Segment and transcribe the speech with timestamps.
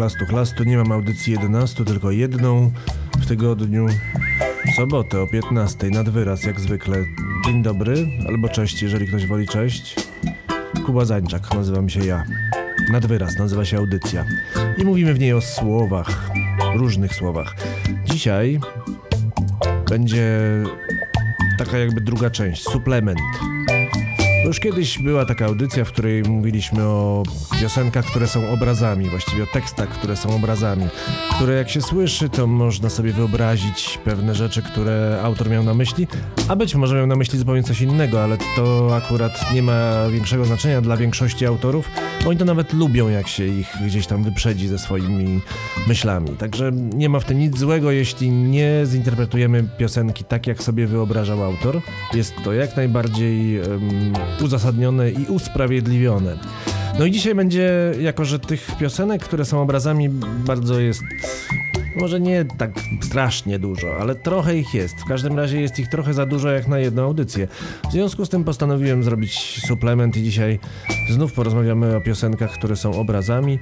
[0.00, 0.64] Chlastu, chlastu.
[0.64, 2.72] Nie mam audycji 11, tylko jedną
[3.18, 3.86] w tygodniu.
[4.72, 7.04] W sobotę o 15 nad wyraz, jak zwykle.
[7.46, 9.96] Dzień dobry, albo cześć, jeżeli ktoś woli cześć.
[10.86, 12.24] Kuba Zańczak, nazywam się ja.
[12.92, 14.24] Nad wyraz nazywa się audycja.
[14.78, 16.30] I mówimy w niej o słowach,
[16.74, 17.54] różnych słowach.
[18.04, 18.60] Dzisiaj
[19.88, 20.40] będzie
[21.58, 23.18] taka jakby druga część, suplement.
[24.44, 27.22] Już kiedyś była taka audycja, w której mówiliśmy o
[27.60, 30.88] piosenkach, które są obrazami, właściwie o tekstach, które są obrazami,
[31.36, 36.06] które jak się słyszy, to można sobie wyobrazić pewne rzeczy, które autor miał na myśli,
[36.48, 40.44] a być może miał na myśli zupełnie coś innego, ale to akurat nie ma większego
[40.44, 41.90] znaczenia dla większości autorów,
[42.26, 45.40] oni to nawet lubią, jak się ich gdzieś tam wyprzedzi ze swoimi
[45.88, 46.30] myślami.
[46.30, 51.44] Także nie ma w tym nic złego, jeśli nie zinterpretujemy piosenki tak, jak sobie wyobrażał
[51.44, 51.80] autor.
[52.14, 56.36] Jest to jak najbardziej um, uzasadnione i usprawiedliwione.
[56.98, 60.08] No i dzisiaj będzie, jako że tych piosenek, które są obrazami,
[60.46, 61.02] bardzo jest.
[61.96, 62.70] Może nie tak
[63.02, 65.00] strasznie dużo, ale trochę ich jest.
[65.00, 67.48] W każdym razie jest ich trochę za dużo jak na jedną audycję.
[67.88, 70.58] W związku z tym postanowiłem zrobić suplement i dzisiaj
[71.10, 73.58] znów porozmawiamy o piosenkach, które są obrazami.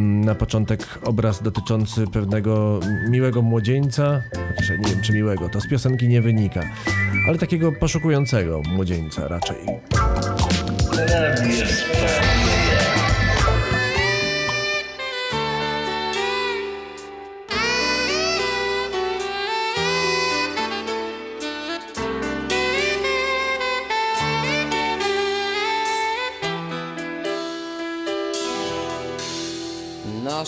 [0.00, 2.80] Na początek obraz dotyczący pewnego
[3.10, 6.60] miłego młodzieńca, chociaż ja nie wiem czy miłego, to z piosenki nie wynika,
[7.28, 9.56] ale takiego poszukującego młodzieńca raczej.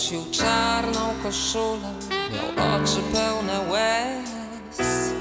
[0.07, 5.11] Nosił czarną koszulę, miał oczy pełne łez,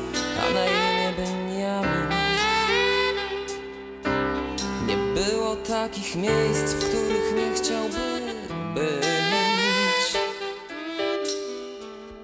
[0.41, 2.11] a na imię Benjamin.
[4.87, 8.35] Nie było takich miejsc, w których nie chciałby
[8.75, 10.21] być.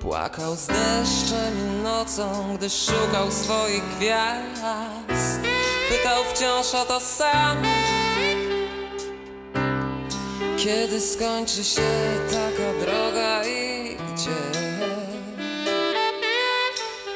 [0.01, 5.41] Płakał z deszczem i nocą, gdy szukał swoich gwiazd.
[5.89, 7.82] Pytał wciąż o to samo.
[10.65, 11.83] Kiedy skończy się
[12.31, 14.61] taka droga i gdzie?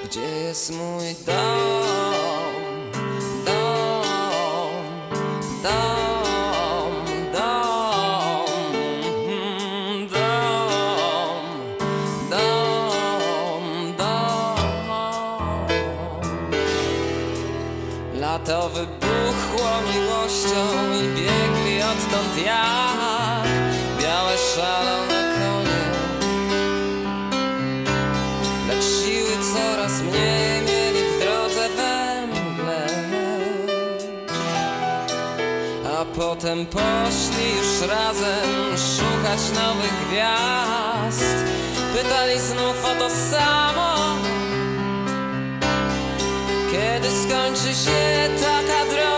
[0.05, 1.86] Gdzie jest mój dom?
[36.57, 41.45] Potem poszli już razem szukać nowych gwiazd.
[41.95, 44.17] Pytali znów o to samo.
[46.73, 49.16] Kiedy skończy się taka droga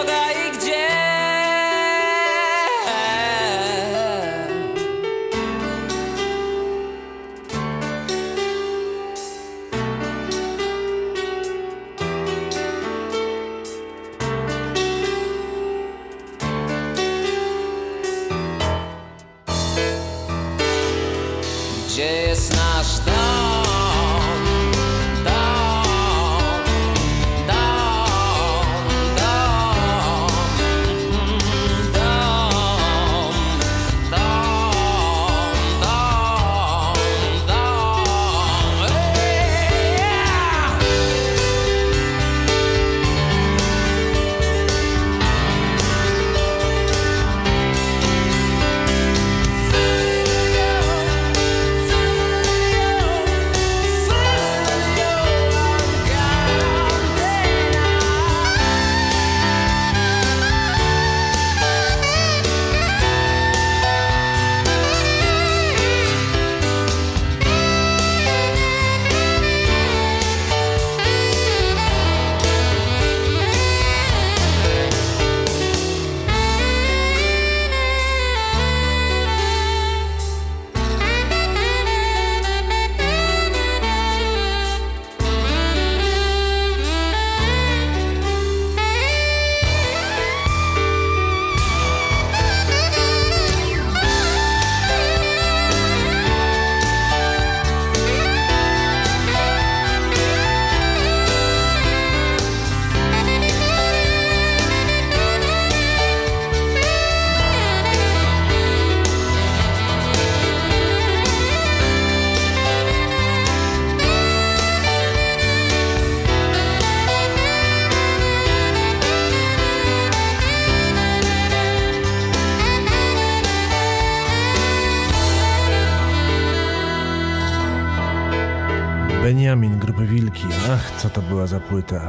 [130.78, 132.00] Ach, co to była za płyta.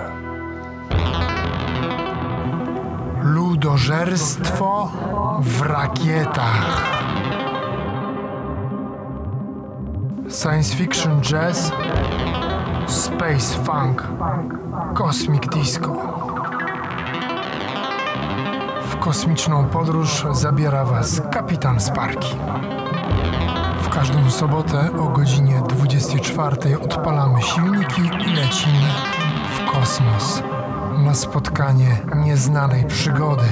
[3.21, 4.91] Ludożerstwo
[5.39, 6.83] w rakietach.
[10.29, 11.71] Science fiction jazz,
[12.87, 14.07] space funk,
[14.93, 15.95] cosmic disco.
[18.89, 22.35] W kosmiczną podróż zabiera Was kapitan Sparki.
[23.81, 25.61] W każdą sobotę o godzinie
[26.09, 28.89] 24 odpalamy silniki i lecimy
[29.55, 30.43] w kosmos
[31.05, 33.43] na spotkanie nieznanej przygody.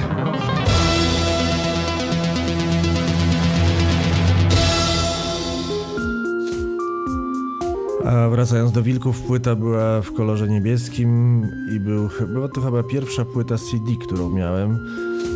[8.04, 11.42] A wracając do Wilków, płyta była w kolorze niebieskim
[11.76, 14.78] i był, była to chyba pierwsza płyta CD, którą miałem.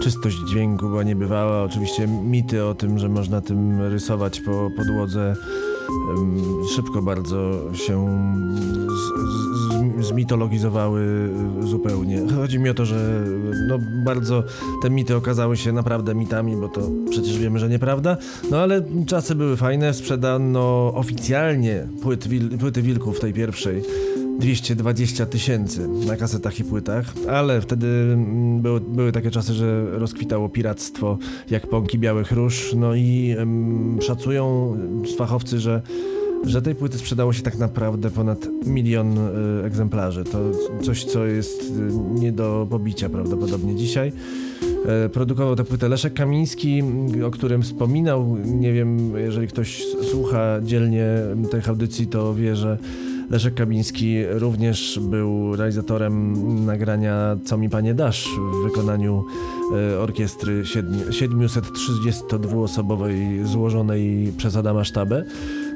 [0.03, 1.63] Czystość dźwięku była niebywała.
[1.63, 5.35] Oczywiście mity o tym, że można tym rysować po podłodze
[6.77, 8.07] szybko bardzo się
[8.89, 11.29] z, z, zmitologizowały
[11.61, 12.23] zupełnie.
[12.37, 13.25] Chodzi mi o to, że
[13.69, 14.45] no bardzo
[14.83, 16.81] te mity okazały się naprawdę mitami, bo to
[17.11, 18.17] przecież wiemy, że nieprawda.
[18.51, 19.95] No ale czasy były fajne.
[19.95, 23.83] Sprzedano oficjalnie płyt, wil, płyty Wilków tej pierwszej
[24.39, 30.49] 220 tysięcy na kasetach i płytach, ale wtedy mm, były, były takie czasy, że rozkwitało
[30.49, 31.19] piractwo
[31.51, 34.77] jak pąki białych róż, no i em, szacują
[35.17, 35.83] fachowcy, że
[36.47, 40.25] że tej płyty sprzedało się tak naprawdę ponad milion y, egzemplarzy.
[40.25, 40.39] To
[40.83, 44.13] coś, co jest y, nie do pobicia prawdopodobnie dzisiaj.
[44.87, 46.83] E, Produkował tę płytę Leszek Kamiński,
[47.27, 48.37] o którym wspominał.
[48.45, 51.07] Nie wiem, jeżeli ktoś słucha dzielnie
[51.51, 52.79] tych audycji, to wie, że
[53.33, 56.35] Leszek Kamiński również był realizatorem
[56.67, 59.25] nagrania Co mi panie dasz w wykonaniu
[59.95, 65.25] e, orkiestry siedmiu- 732-osobowej złożonej przez Adama Sztabę.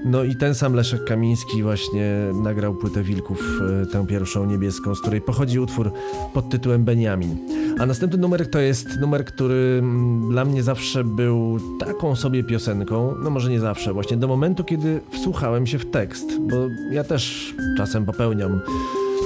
[0.04, 5.00] No i ten sam Leszek Kamiński właśnie nagrał płytę Wilków, e, tę pierwszą niebieską, z
[5.00, 5.92] której pochodzi utwór
[6.34, 7.36] pod tytułem Beniamin.
[7.78, 13.14] A następny numer to jest numer, który mm, dla mnie zawsze był taką sobie piosenką,
[13.22, 16.56] no może nie zawsze, właśnie do momentu, kiedy wsłuchałem się w tekst, bo
[16.90, 18.60] ja też czasem popełniam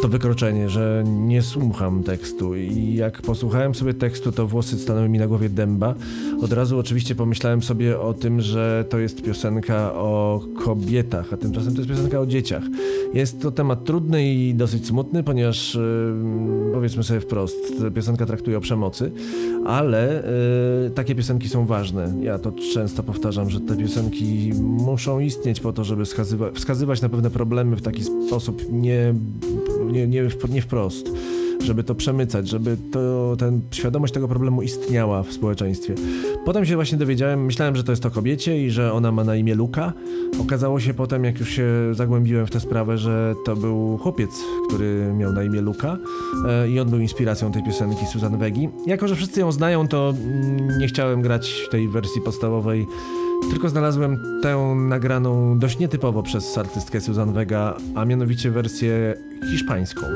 [0.02, 5.18] to wykroczenie, że nie słucham tekstu i jak posłuchałem sobie tekstu, to włosy stanęły mi
[5.18, 5.94] na głowie dęba.
[6.42, 11.74] Od razu oczywiście pomyślałem sobie o tym, że to jest piosenka o kobietach, a tymczasem
[11.74, 12.62] to jest piosenka o dzieciach.
[13.14, 17.56] Jest to temat trudny i dosyć smutny, ponieważ yy, powiedzmy sobie wprost,
[17.94, 19.12] piosenka traktuje o przemocy,
[19.66, 20.24] ale
[20.84, 22.14] yy, takie piosenki są ważne.
[22.22, 27.08] Ja to często powtarzam, że te piosenki muszą istnieć po to, żeby wskazywa- wskazywać na
[27.08, 29.14] pewne problemy w taki sposób nie,
[29.92, 31.10] nie, nie, nie wprost.
[31.64, 35.94] Żeby to przemycać, żeby to, ten, świadomość tego problemu istniała w społeczeństwie.
[36.44, 39.36] Potem się właśnie dowiedziałem, myślałem, że to jest o kobiecie i że ona ma na
[39.36, 39.92] imię Luka.
[40.40, 44.30] Okazało się potem, jak już się zagłębiłem w tę sprawę, że to był chłopiec,
[44.68, 45.98] który miał na imię Luka
[46.48, 48.68] e, i on był inspiracją tej piosenki Susan Wegi.
[48.86, 52.86] Jako, że wszyscy ją znają, to mm, nie chciałem grać w tej wersji podstawowej
[53.50, 59.14] tylko znalazłem tę nagraną dość nietypowo przez artystkę Susan Vega, a mianowicie wersję
[59.50, 60.06] hiszpańską.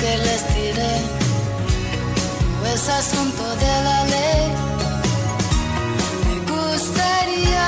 [0.00, 0.94] que les diré
[2.60, 4.44] no es pues asunto de la ley.
[6.26, 7.66] Me gustaría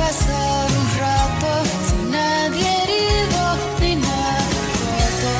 [0.00, 1.50] pasar un rato
[1.86, 3.42] sin nadie herido
[3.80, 4.44] ni nada
[4.92, 5.32] roto.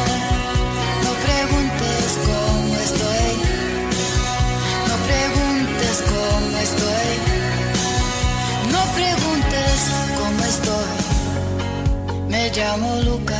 [1.04, 3.30] No preguntes cómo estoy,
[4.88, 7.10] no preguntes cómo estoy,
[8.74, 9.76] no preguntes
[10.18, 10.90] cómo estoy.
[12.28, 13.39] Me llamo Lucas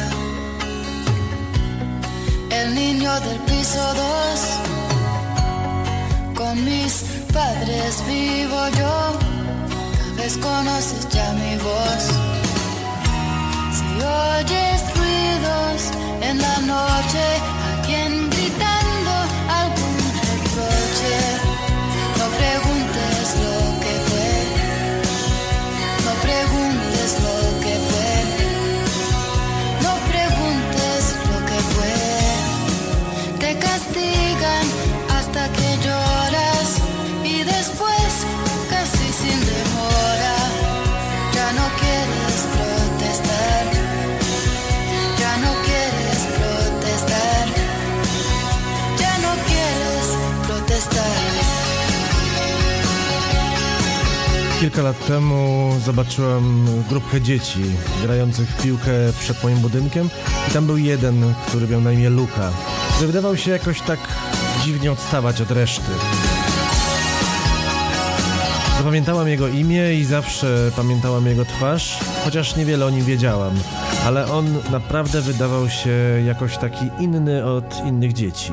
[3.19, 3.91] del piso 2.
[6.37, 7.03] Con mis
[7.33, 9.19] padres vivo yo.
[9.99, 12.05] Tal vez conoces ya mi voz.
[13.77, 15.91] Si oyes ruidos
[16.23, 17.25] en la noche,
[54.61, 57.61] Kilka lat temu zobaczyłem grupkę dzieci
[58.03, 58.91] grających w piłkę
[59.21, 60.09] przed moim budynkiem
[60.49, 62.51] i tam był jeden, który miał na imię Luka,
[63.01, 63.99] wydawał się jakoś tak
[64.65, 65.91] dziwnie odstawać od reszty.
[68.79, 73.55] Zapamiętałam jego imię i zawsze pamiętałam jego twarz, chociaż niewiele o nim wiedziałam,
[74.07, 75.91] ale on naprawdę wydawał się
[76.27, 78.53] jakoś taki inny od innych dzieci.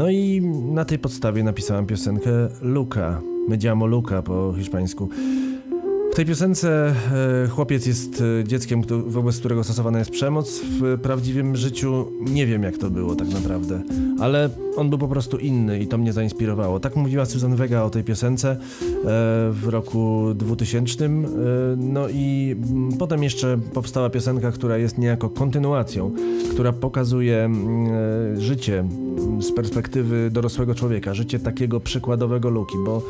[0.00, 2.30] No i na tej podstawie napisałem piosenkę
[2.62, 3.20] Luka.
[3.48, 5.08] Me llamo Luka po hiszpańsku.
[6.10, 6.94] W tej piosence
[7.44, 10.60] e, chłopiec jest e, dzieckiem, wobec którego stosowana jest przemoc.
[10.80, 13.82] W prawdziwym życiu nie wiem, jak to było tak naprawdę,
[14.20, 16.80] ale on był po prostu inny i to mnie zainspirowało.
[16.80, 18.56] Tak mówiła Susan Vega o tej piosence e,
[19.50, 21.04] w roku 2000.
[21.04, 21.10] e,
[21.76, 26.10] No i mm, potem jeszcze powstała piosenka, która jest niejako kontynuacją,
[26.50, 28.84] która pokazuje mm, życie
[29.40, 33.02] z perspektywy dorosłego człowieka, życie takiego przykładowego Luki, bo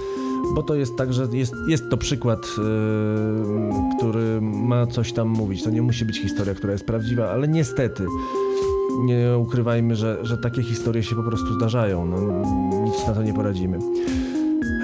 [0.54, 5.62] bo to jest tak, że jest, jest to przykład, yy, który ma coś tam mówić.
[5.62, 8.06] To nie musi być historia, która jest prawdziwa, ale niestety
[9.04, 12.06] nie ukrywajmy, że, że takie historie się po prostu zdarzają.
[12.06, 12.16] No,
[12.84, 13.78] nic na to nie poradzimy.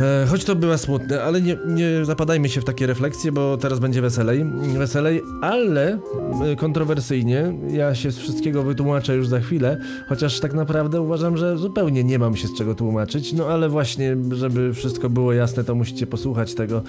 [0.00, 3.79] E, choć to była smutne, ale nie, nie zapadajmy się w takie refleksje, bo teraz
[3.79, 4.45] będzie weselej.
[4.79, 5.99] Weselej, ale
[6.45, 7.53] e, kontrowersyjnie.
[7.69, 12.19] Ja się z wszystkiego wytłumaczę już za chwilę, chociaż tak naprawdę uważam, że zupełnie nie
[12.19, 13.33] mam się z czego tłumaczyć.
[13.33, 16.83] No ale właśnie, żeby wszystko było jasne, to musicie posłuchać tego,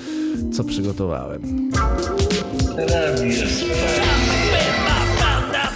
[0.53, 1.41] co przygotowałem.
[5.19, 5.69] banda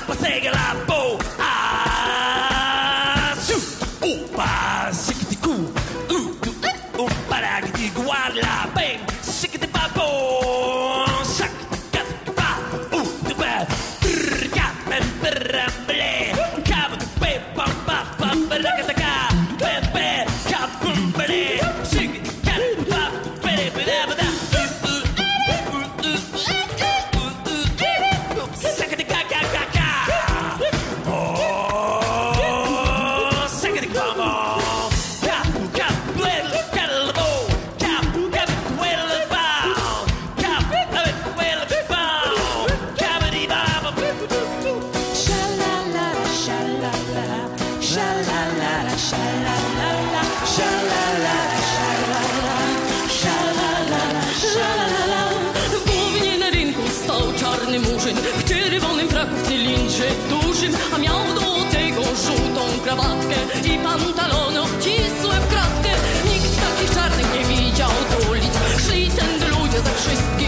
[62.95, 65.89] krawatkę I pantalony obcisłe w kratkę.
[66.25, 67.89] Nikt takich czarnych nie widział
[68.31, 68.53] ulic.
[68.88, 70.40] Szli tędy ludzie ze wszystkich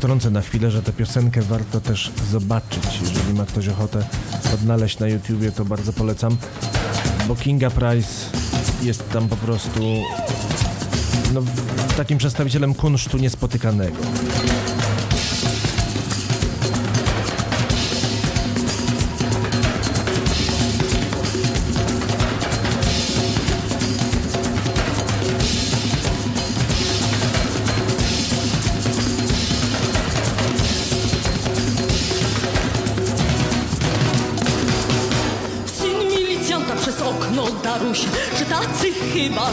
[0.00, 2.84] wtrącę na chwilę, że tę piosenkę warto też zobaczyć.
[3.00, 4.04] Jeżeli ma ktoś ochotę
[4.54, 6.36] odnaleźć na YouTubie, to bardzo polecam.
[7.28, 8.08] Bo Kinga Price
[8.82, 9.80] jest tam po prostu
[11.34, 11.42] no,
[11.96, 13.96] takim przedstawicielem kunsztu niespotykanego.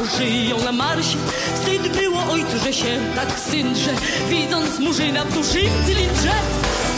[0.05, 1.17] Żyją na Marsie.
[1.55, 3.93] Wstyd było ojcu, że się tak syn drze,
[4.29, 6.31] widząc murzyna w dużym cylindrze.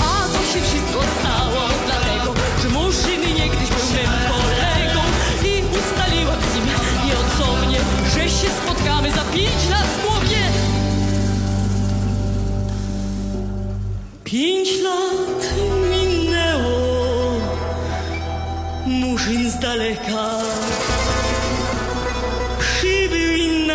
[0.01, 2.33] A to się wszystko stało dlatego,
[2.63, 5.01] że murzyn niegdyś był mym kolegą
[5.43, 6.65] i ustaliłam z nim
[7.05, 7.79] nieodzownie,
[8.13, 10.43] że się spotkamy za pięć lat w głowie.
[14.23, 15.53] Pięć lat
[15.91, 17.39] minęło.
[18.85, 20.39] Murzyn z daleka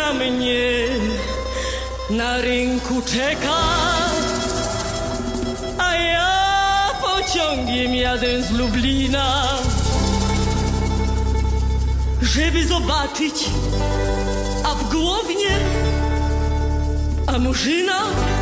[0.05, 0.87] na mnie
[2.09, 3.57] na rynku czeka.
[5.77, 6.31] A ja
[7.01, 9.47] pociągiem jadę z Lublina,
[12.21, 13.45] żeby zobaczyć,
[14.63, 15.57] a w Głownie,
[17.27, 18.34] a Murzyna.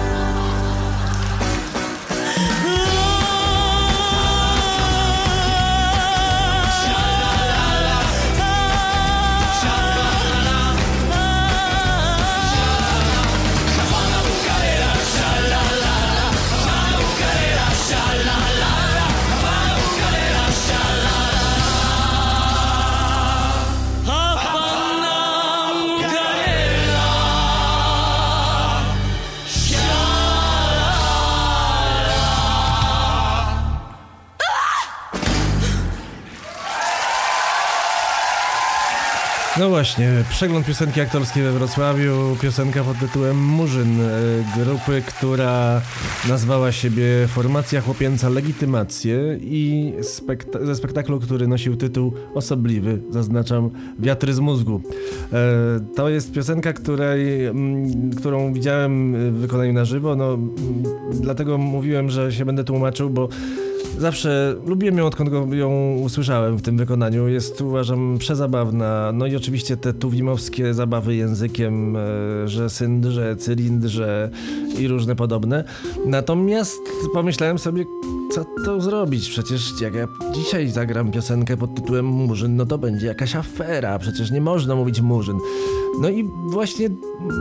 [39.59, 45.81] No właśnie, przegląd piosenki aktorskiej we Wrocławiu, piosenka pod tytułem Murzyn, e, grupy, która
[46.29, 49.93] nazwała siebie Formacja Chłopięca Legitymacje i
[50.61, 54.81] ze spektaklu, który nosił tytuł osobliwy, zaznaczam, Wiatry z mózgu.
[55.33, 60.51] E, To jest piosenka, której, mm, którą widziałem w wykonaniu na żywo, no mm,
[61.11, 63.29] dlatego mówiłem, że się będę tłumaczył, bo
[64.03, 67.27] Zawsze lubiłem ją, odkąd ją usłyszałem w tym wykonaniu.
[67.27, 69.11] Jest, uważam, przezabawna.
[69.13, 71.99] No i oczywiście te tuwimowskie zabawy językiem, e,
[72.45, 74.29] że syndrze, cylindrze
[74.79, 75.63] i różne podobne.
[76.05, 76.79] Natomiast
[77.13, 77.85] pomyślałem sobie,
[78.31, 79.29] co to zrobić?
[79.29, 83.99] Przecież jak ja dzisiaj zagram piosenkę pod tytułem Murzyn, no to będzie jakaś afera.
[83.99, 85.37] Przecież nie można mówić Murzyn.
[86.01, 86.89] No i właśnie,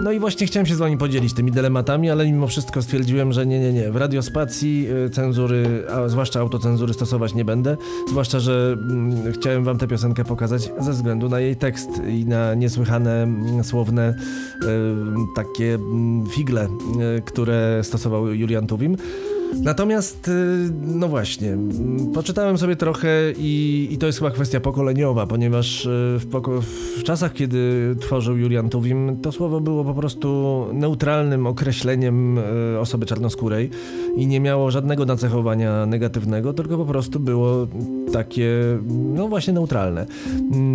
[0.05, 3.47] no i właśnie chciałem się z wami podzielić tymi dylematami, ale mimo wszystko stwierdziłem, że
[3.47, 3.93] nie, nie, nie.
[3.93, 7.77] W radiospacji y, cenzury, a zwłaszcza autocenzury stosować nie będę.
[8.09, 12.55] Zwłaszcza, że mm, chciałem wam tę piosenkę pokazać ze względu na jej tekst i na
[12.55, 14.15] niesłychane mm, słowne
[14.63, 14.67] y,
[15.37, 16.65] takie mm, figle,
[17.19, 18.97] y, które stosował Julian Tuwim.
[19.63, 20.31] Natomiast,
[20.83, 21.59] no właśnie,
[22.15, 26.61] poczytałem sobie trochę i, i to jest chyba kwestia pokoleniowa, ponieważ w, poko-
[26.99, 33.07] w czasach, kiedy tworzył Julian Tuwim, to słowo było po prostu neutralnym określeniem y, osoby
[33.07, 33.71] czarnoskórej
[34.17, 37.67] i nie miało żadnego nacechowania negatywnego, tylko po prostu było
[38.13, 38.51] takie,
[38.89, 40.07] no właśnie neutralne.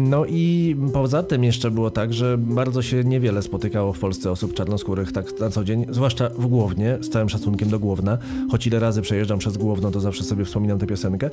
[0.09, 4.53] No i poza tym jeszcze było tak, że bardzo się niewiele spotykało w Polsce osób
[4.53, 8.17] czarnoskórych tak na co dzień, zwłaszcza w Głownie, z całym szacunkiem do Głowna,
[8.51, 11.29] choć ile razy przejeżdżam przez Głowno, to zawsze sobie wspominam tę piosenkę.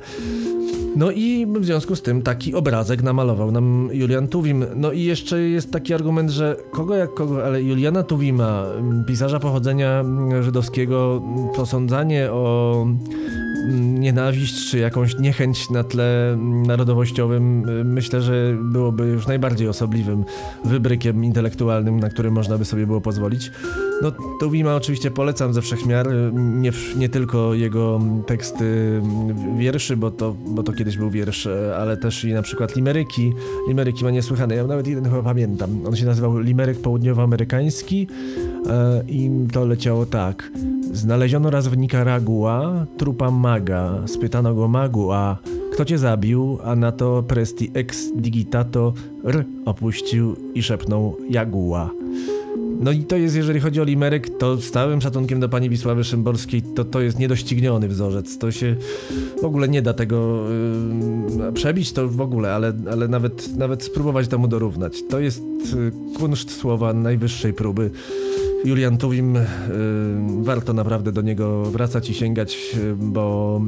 [0.95, 4.65] No i w związku z tym taki obrazek namalował nam Julian Tuwim.
[4.75, 8.65] No i jeszcze jest taki argument, że kogo jak kogo, ale Juliana Tuwima,
[9.07, 10.03] pisarza pochodzenia
[10.41, 11.21] żydowskiego,
[11.55, 12.87] posądzanie o
[13.73, 20.23] nienawiść czy jakąś niechęć na tle narodowościowym, y, myślę, że byłoby już najbardziej osobliwym
[20.65, 23.51] wybrykiem intelektualnym, na który można by sobie było pozwolić.
[24.01, 28.65] No, Tuwima oczywiście polecam ze wszechmiar, y, nie, nie tylko jego teksty
[29.03, 31.47] mm, wierszy, bo to, bo to kiedyś był wiersz,
[31.79, 33.33] ale też i na przykład limeryki.
[33.67, 35.69] Limeryki ma niesłychane, ja nawet jeden chyba pamiętam.
[35.87, 38.07] On się nazywał Limeryk Południowoamerykański
[39.07, 40.51] i to leciało tak.
[40.93, 44.03] Znaleziono raz w Nicaragua trupa maga.
[44.05, 45.37] Spytano go magu, a
[45.73, 46.59] kto cię zabił?
[46.63, 51.89] A na to presti ex digitato r opuścił i szepnął jagua.
[52.79, 56.03] No i to jest, jeżeli chodzi o limeryk, to z całym szacunkiem do pani Wisławy
[56.03, 58.37] Szymborskiej, to to jest niedościgniony wzorzec.
[58.37, 58.75] To się
[59.41, 60.43] w ogóle nie da tego
[61.39, 65.03] yy, przebić, to w ogóle, ale, ale nawet, nawet spróbować temu dorównać.
[65.09, 65.43] To jest
[65.75, 67.91] yy, kunszt słowa najwyższej próby.
[68.63, 69.41] Julian Tuwim, y,
[70.41, 73.61] warto naprawdę do niego wracać i sięgać, y, bo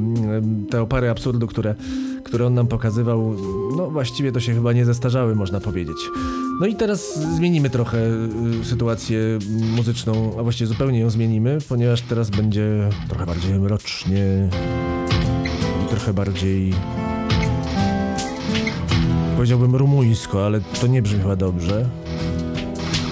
[0.66, 1.74] y, te opary absurdu, które,
[2.24, 3.36] które on nam pokazywał,
[3.76, 5.96] no właściwie to się chyba nie zestarzały, można powiedzieć.
[6.60, 7.98] No i teraz zmienimy trochę
[8.62, 9.38] sytuację
[9.76, 14.48] muzyczną, a właściwie zupełnie ją zmienimy, ponieważ teraz będzie trochę bardziej mrocznie
[15.84, 16.74] i trochę bardziej
[19.36, 22.07] powiedziałbym rumuńsko, ale to nie brzmi chyba dobrze.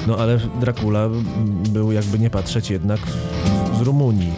[0.07, 1.09] No ale Dracula
[1.69, 3.01] był jakby nie patrzeć jednak
[3.79, 4.33] z Rumunii.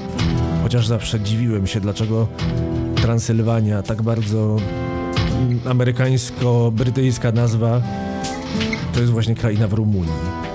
[0.62, 2.28] Chociaż zawsze dziwiłem się, dlaczego
[2.94, 4.56] Transylwania, tak bardzo
[5.64, 7.80] amerykańsko-brytyjska nazwa,
[8.94, 10.48] to jest właśnie kraina w Rumunii.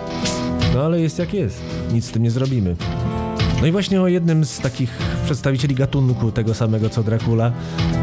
[0.76, 1.62] No ale jest jak jest,
[1.94, 2.76] nic z tym nie zrobimy.
[3.62, 7.52] No i właśnie o jednym z takich przedstawicieli gatunku tego samego co Dracula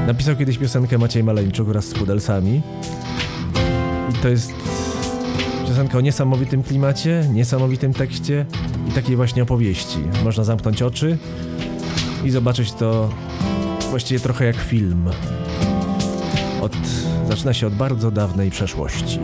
[0.06, 2.62] napisał kiedyś piosenkę Maciej Maleńczuk wraz z Pudelcami.
[4.10, 4.52] I to jest
[5.80, 8.46] piosenka o niesamowitym klimacie, niesamowitym tekście
[8.88, 9.98] i takiej właśnie opowieści.
[10.24, 11.18] Można zamknąć oczy
[12.24, 13.10] i zobaczyć to
[13.90, 15.10] właściwie trochę jak film.
[16.62, 16.76] Od,
[17.28, 19.18] zaczyna się od bardzo dawnej przeszłości.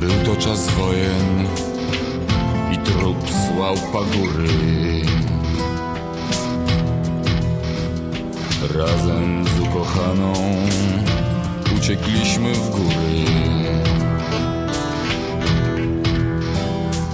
[0.00, 1.46] Był to czas wojen
[2.72, 4.48] i trup słał pagury.
[8.78, 10.32] Razem z ukochaną
[11.76, 13.87] uciekliśmy w góry.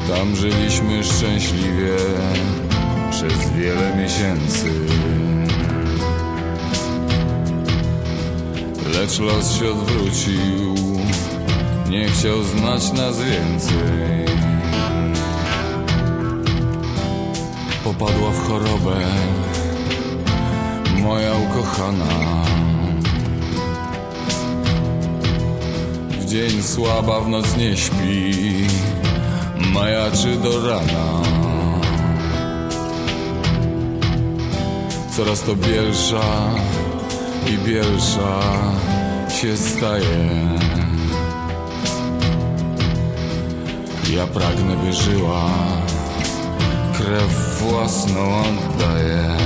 [0.09, 1.97] Tam żyliśmy szczęśliwie
[3.11, 4.71] przez wiele miesięcy.
[8.95, 10.75] Lecz los się odwrócił
[11.91, 14.25] nie chciał znać nas więcej.
[17.85, 18.97] Popadła w chorobę
[21.03, 22.45] moja ukochana.
[26.11, 28.67] W dzień słaba, w noc nie śpi,
[29.75, 31.23] majaczy do rana.
[35.17, 36.55] Coraz to bielsza
[37.51, 38.41] i bielsza
[39.29, 40.29] się staje.
[44.17, 45.45] Ja pragnę, by żyła,
[46.93, 49.37] krew własną oddaję.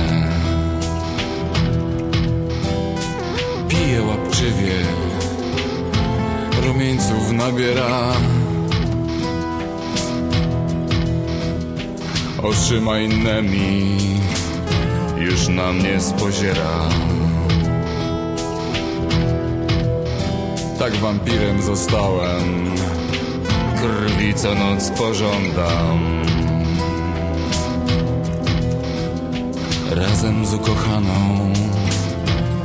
[3.67, 4.85] Pije łapczywie,
[6.63, 8.13] rumieńców nabiera.
[12.43, 13.97] Oczyma innymi
[15.17, 16.89] już na mnie spoziera.
[20.79, 22.71] Tak wampirem zostałem
[23.75, 26.23] krwi co noc pożądam.
[29.91, 31.53] Razem z ukochaną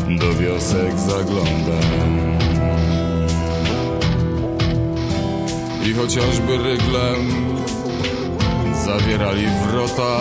[0.09, 2.39] do wiosek zaglądam.
[5.87, 7.44] I chociażby ryglem
[8.85, 10.21] zawierali wrota,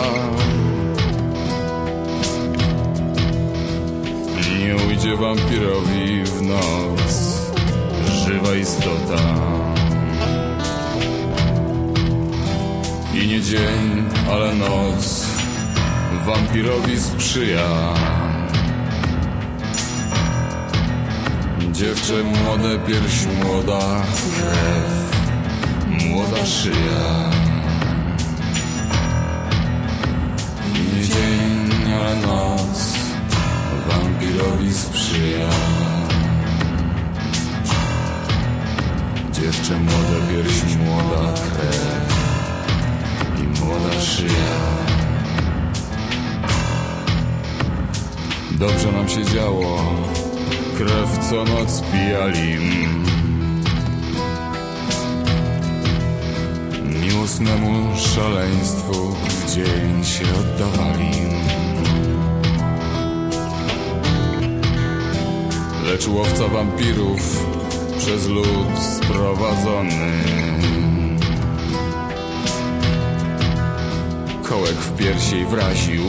[4.58, 7.40] nie ujdzie wampirowi w noc
[8.24, 9.22] żywa istota.
[13.14, 15.26] I nie dzień, ale noc
[16.26, 17.94] wampirowi sprzyja.
[21.72, 24.02] Dziewczę młode, pierś młoda,
[24.36, 25.16] krew,
[25.88, 27.33] młoda szyja.
[34.24, 35.48] Wampirowi sprzyja.
[39.32, 42.14] Dziewczę młode, pierś młoda, krew
[43.38, 44.54] i młoda szyja.
[48.50, 49.94] Dobrze nam się działo,
[50.78, 52.58] krew co noc pijali.
[56.82, 61.63] Miłosnemu szaleństwu w dzień się oddawali.
[65.84, 67.46] Lecz łowca wampirów
[67.98, 70.12] przez lud sprowadzony
[74.42, 76.02] Kołek w piersiej wraził,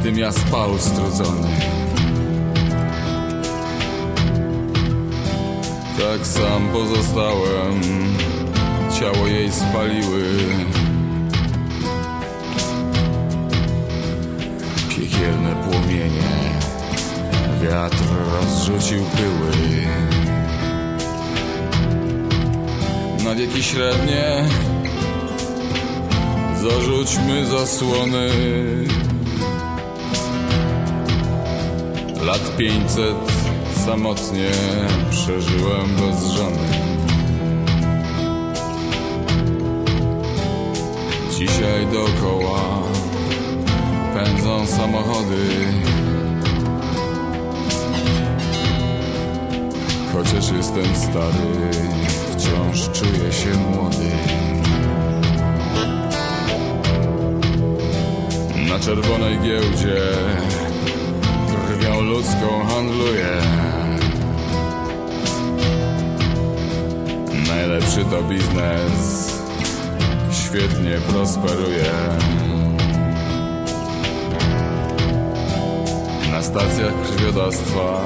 [0.00, 1.48] gdym ja spał strudzony.
[5.98, 7.80] Tak sam pozostałem,
[9.00, 10.24] ciało jej spaliły.
[14.88, 16.59] Piekielne płomienie,
[17.62, 19.50] wiatr rozrzucił pyły.
[23.24, 24.44] Na wieki średnie
[26.62, 28.28] Zarzućmy zasłony
[32.22, 33.16] Lat pięćset
[33.86, 34.50] samotnie
[35.10, 36.68] przeżyłem bez żony
[41.38, 42.82] Dzisiaj dookoła
[44.14, 45.66] pędzą samochody.
[50.12, 51.70] Chociaż jestem stary,
[52.32, 54.10] wciąż czuję się młody.
[58.68, 60.00] Na czerwonej giełdzie
[61.66, 63.36] krwią ludzką handluję.
[67.48, 69.32] Najlepszy to biznes,
[70.32, 71.92] świetnie prosperuje.
[76.32, 78.04] Na stacjach krwiodawstwa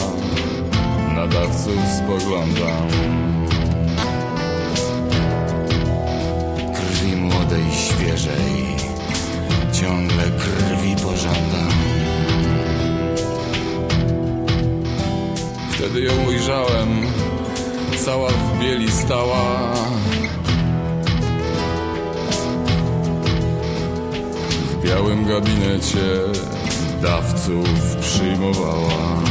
[1.26, 2.88] nadawców spoglądam.
[6.74, 8.76] Krwi młodej, świeżej,
[9.72, 11.74] ciągle krwi pożądam.
[15.70, 17.02] Wtedy ją ujrzałem,
[18.04, 19.74] cała w bieli stała.
[24.70, 26.20] W białym gabinecie
[27.02, 29.23] dawców przyjmowała.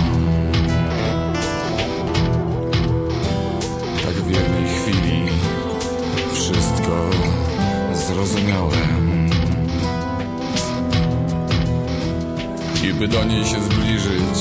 [13.04, 14.40] By do niej się zbliżyć,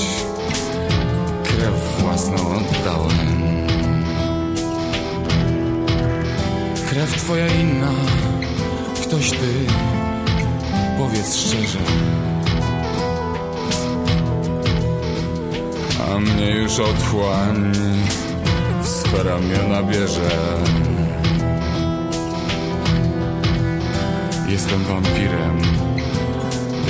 [1.44, 3.42] krew własną oddałem.
[6.90, 7.92] Krew twoja inna,
[9.02, 9.66] ktoś ty,
[10.98, 11.78] powiedz szczerze.
[16.12, 17.72] A mnie już otchłań
[18.82, 20.30] w swe ramiona bierze.
[24.48, 25.62] Jestem wampirem,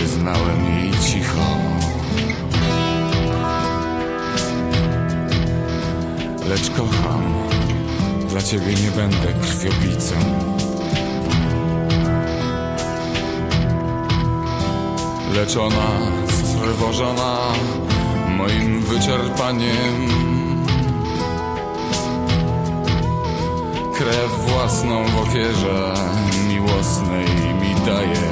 [0.02, 1.48] wyznałem jej cicho.
[6.48, 7.22] Lecz kocham,
[8.28, 10.14] dla ciebie nie będę krwiopijcą.
[15.34, 15.90] Lecz ona,
[16.28, 17.38] strwożona
[18.36, 20.08] moim wyczerpaniem,
[23.94, 25.94] krew własną w ofierze
[26.48, 27.26] miłosnej
[27.60, 28.31] mi daje.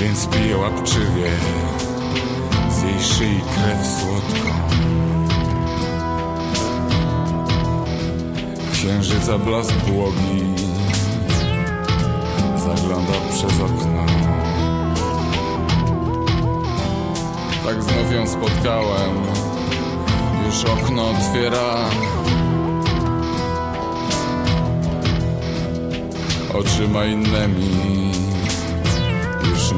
[0.00, 1.30] Więc piję łapczywie
[2.70, 4.50] z jej szyi krew słodką.
[8.72, 10.54] Księżyca blask błogi
[12.56, 14.06] zagląda przez okno.
[17.64, 19.14] Tak znów ją spotkałem,
[20.46, 21.74] już okno otwiera.
[26.54, 28.17] Oczyma innymi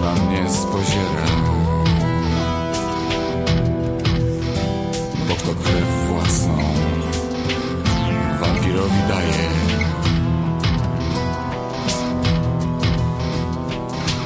[0.00, 1.30] na mnie spoziera.
[5.28, 6.58] Bo kto krew własną
[8.40, 9.50] wampirowi daje.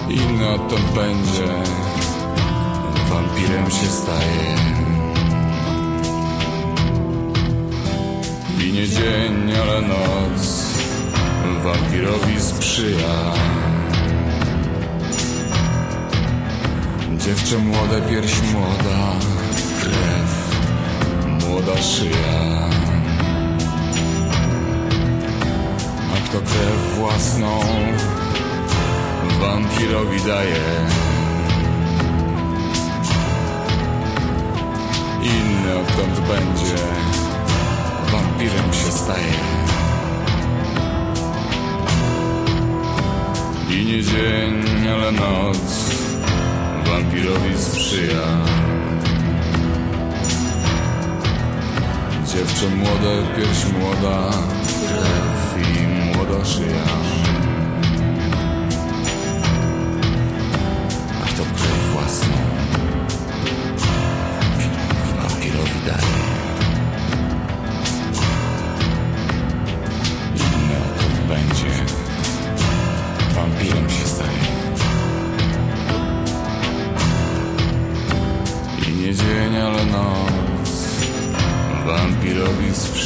[0.08, 1.48] Inny odtąd będzie,
[3.10, 4.56] wampirem się staje.
[8.60, 10.64] I nie dzień, ale noc
[11.64, 13.63] wampirowi sprzyja.
[17.24, 19.12] Dziewczę młode, pierś młoda,
[19.80, 20.56] krew,
[21.40, 22.68] młoda szyja.
[26.12, 27.60] A kto krew własną
[29.40, 30.64] wampirowi daje,
[35.22, 36.82] inny odtąd będzie,
[38.12, 39.34] wampirem się staje.
[43.70, 46.03] I nie dzień, ale noc
[46.86, 48.44] wampirowi sprzyja.
[52.26, 54.30] Dziewczę młode, pierś młoda,
[54.88, 57.23] krew i młoda szyja.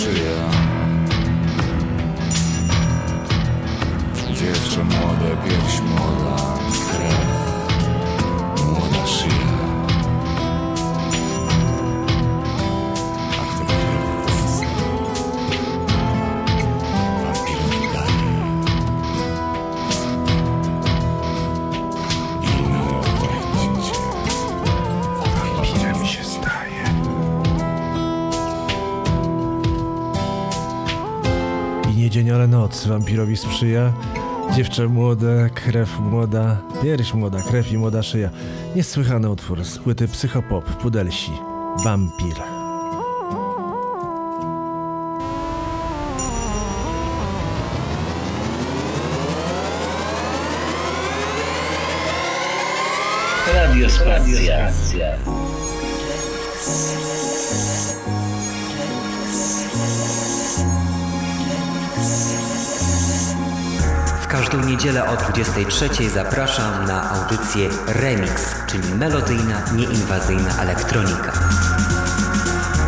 [0.09, 0.48] Wampirowi sprzyja.
[32.89, 33.93] Wampirowi sprzyja.
[34.57, 38.31] Dziewczę młode, krew młoda, pierś młoda, krew i młoda szyja.
[38.77, 41.33] Niesłychany utwór z płyty Psychopop, Pudelsi,
[41.85, 42.37] Wampir.
[53.55, 55.38] Radio Spacja.
[64.51, 71.33] Każdą niedzielę o 23 zapraszam na audycję Remix, czyli melodyjna, nieinwazyjna elektronika.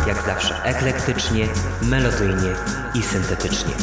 [0.07, 1.47] Jak zawsze eklektycznie,
[1.81, 2.55] melodyjnie
[2.93, 3.73] i syntetycznie.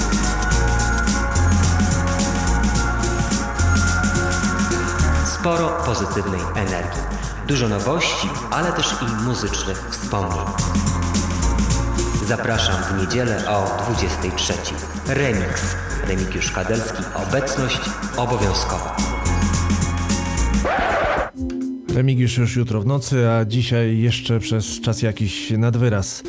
[5.24, 7.02] Sporo pozytywnej energii.
[7.46, 10.46] Dużo nowości, ale też i muzycznych wspomnień.
[12.28, 14.52] Zapraszam w niedzielę o 23.
[15.06, 15.76] Remix.
[16.08, 17.02] Remigiusz Kadelski.
[17.14, 17.80] Obecność
[18.16, 18.96] obowiązkowa.
[21.94, 26.22] Remigiusz już jutro w nocy, a dzisiaj jeszcze przez czas jakiś nadwyraz.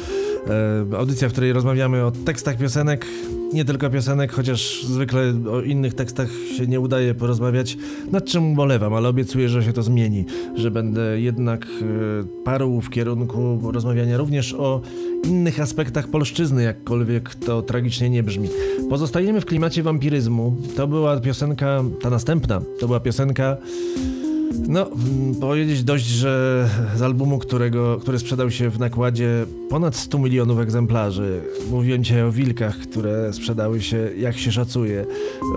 [0.94, 3.06] E, audycja, w której rozmawiamy o tekstach piosenek,
[3.54, 7.78] nie tylko piosenek, chociaż zwykle o innych tekstach się nie udaje porozmawiać,
[8.12, 12.90] nad czym ubolewam, ale obiecuję, że się to zmieni, że będę jednak e, parł w
[12.90, 14.82] kierunku rozmawiania również o
[15.24, 18.50] innych aspektach polszczyzny, jakkolwiek to tragicznie nie brzmi.
[18.90, 20.56] Pozostajemy w klimacie wampiryzmu.
[20.76, 23.58] To była piosenka, ta następna, to była piosenka
[24.68, 30.20] no, mm, powiedzieć dość, że z albumu, którego, który sprzedał się w nakładzie ponad 100
[30.20, 31.42] milionów egzemplarzy.
[31.72, 35.06] Mówiłem dzisiaj o wilkach, które sprzedały się, jak się szacuje,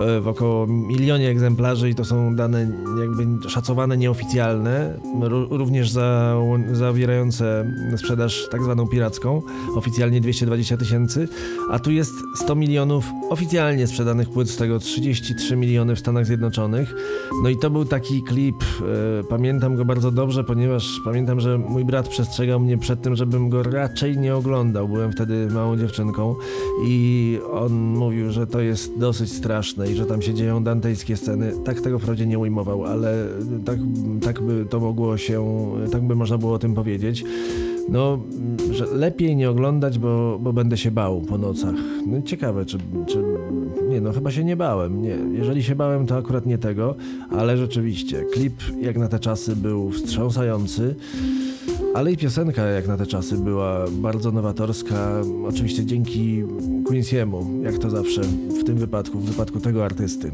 [0.01, 6.37] e, w około milionie egzemplarzy i to są dane jakby szacowane nieoficjalne, ró- również za,
[6.71, 7.65] zawierające
[7.97, 9.41] sprzedaż tak zwaną piracką,
[9.75, 11.27] oficjalnie 220 tysięcy,
[11.71, 16.95] a tu jest 100 milionów oficjalnie sprzedanych płyt, z tego 33 miliony w Stanach Zjednoczonych.
[17.43, 18.63] No i to był taki klip,
[19.29, 23.63] pamiętam go bardzo dobrze, ponieważ pamiętam, że mój brat przestrzegał mnie przed tym, żebym go
[23.63, 24.87] raczej nie oglądał.
[24.87, 26.35] Byłem wtedy małą dziewczynką
[26.87, 31.53] i on mówił, że to jest dosyć straszne i że tam się dzieją dantejskie sceny.
[31.65, 33.27] Tak tego wprawdzie nie ujmował, ale
[33.65, 33.79] tak,
[34.21, 35.45] tak by to mogło się,
[35.91, 37.23] tak by można było o tym powiedzieć.
[37.89, 38.19] No,
[38.71, 41.75] że lepiej nie oglądać, bo, bo będę się bał po nocach.
[42.07, 43.23] No ciekawe, czy, czy.
[43.93, 45.01] Nie, no chyba się nie bałem.
[45.01, 45.17] Nie.
[45.33, 46.95] Jeżeli się bałem, to akurat nie tego,
[47.29, 50.95] ale rzeczywiście, klip jak na te czasy był wstrząsający.
[51.93, 56.43] Ale i piosenka jak na te czasy była bardzo nowatorska, oczywiście dzięki
[56.89, 58.21] Quincy'emu, jak to zawsze
[58.61, 60.31] w tym wypadku, w wypadku tego artysty.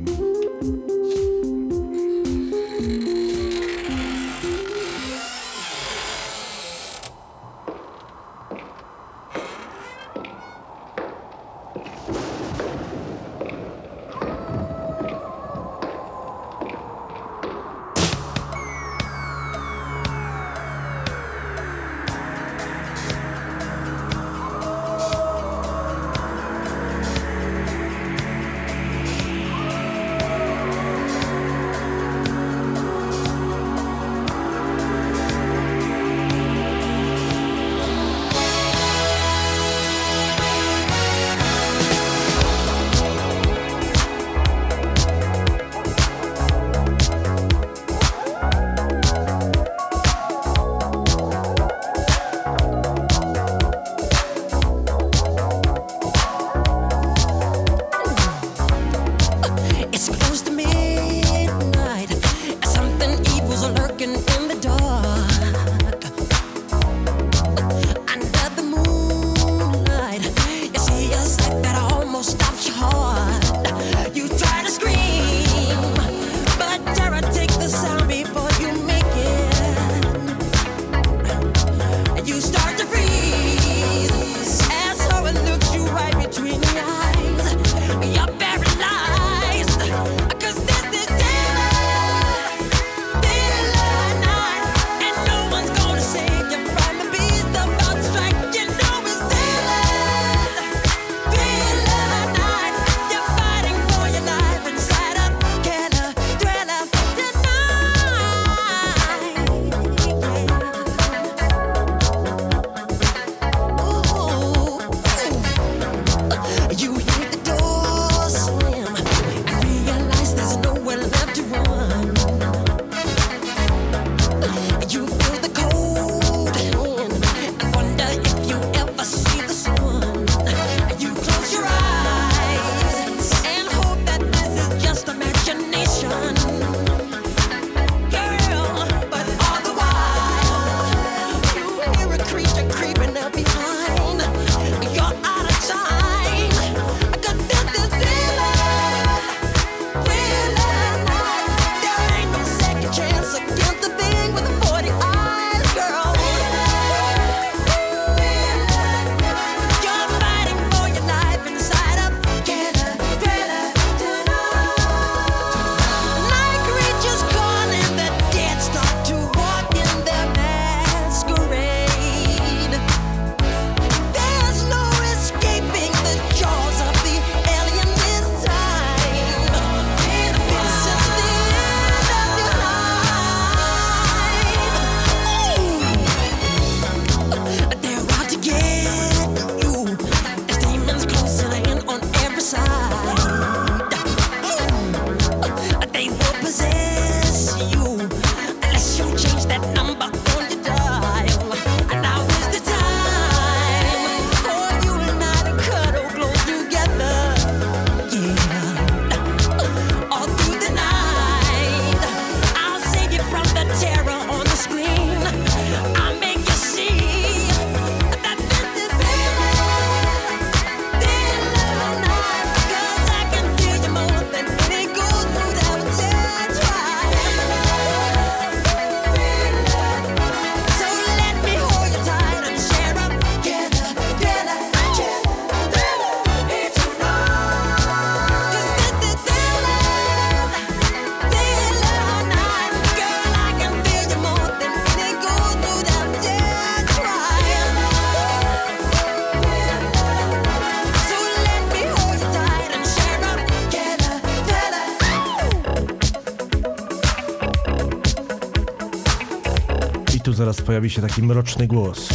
[260.79, 262.09] Pojawi się taki mroczny głos.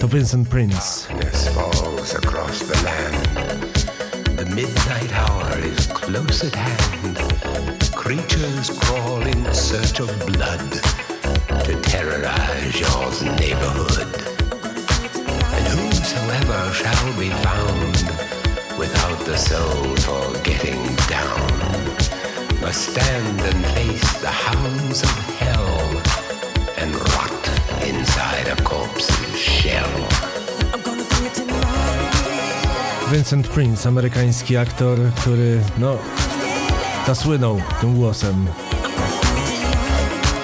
[0.00, 1.08] To Vincent Prince.
[4.36, 7.18] The midnight hour is close at hand.
[7.94, 10.72] Creatures crawl in search of blood
[11.64, 14.08] to terrorize your neighborhood.
[15.56, 17.96] And whosoever shall be found
[18.78, 21.76] without the soul for getting down
[22.66, 25.45] must stand and face the hounds of hell
[26.86, 27.44] and rot
[27.88, 29.90] inside a corpse's shell.
[33.10, 35.98] Vincent Prince, amerykański aktor, który, no,
[37.06, 38.46] zasłynął tym głosem.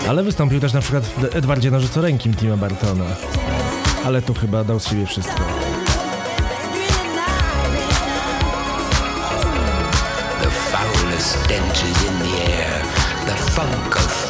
[0.08, 3.04] Ale wystąpił też na przykład w Edwardzie Nożycorękim Tima Bartona.
[4.04, 5.42] Ale tu chyba dał z siebie wszystko.
[10.42, 12.84] The foulest stench in the air,
[13.26, 14.21] the funk of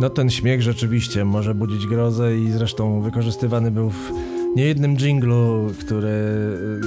[0.00, 4.10] No ten śmiech rzeczywiście może budzić grozę i zresztą wykorzystywany był w
[4.56, 6.24] niejednym dżinglu, które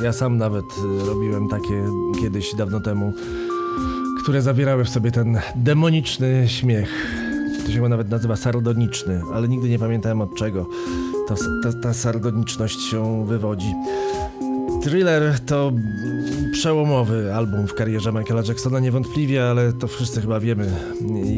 [0.03, 0.65] ja sam nawet
[1.05, 1.85] robiłem takie
[2.21, 3.13] kiedyś dawno temu,
[4.23, 7.21] które zawierały w sobie ten demoniczny śmiech.
[7.65, 10.69] To się nawet nazywa sardoniczny, ale nigdy nie pamiętałem od czego
[11.27, 13.73] to, ta, ta sardoniczność się wywodzi.
[14.83, 15.71] Thriller to
[16.51, 20.71] przełomowy album w karierze Michaela Jacksona niewątpliwie, ale to wszyscy chyba wiemy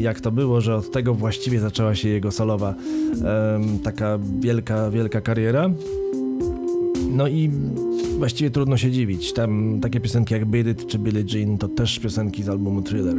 [0.00, 2.74] jak to było, że od tego właściwie zaczęła się jego solowa
[3.14, 5.70] em, taka wielka, wielka kariera.
[7.10, 7.50] No i
[8.18, 9.32] właściwie trudno się dziwić.
[9.32, 13.16] Tam takie piosenki jak Beat czy Billie Jean to też piosenki z albumu Thriller.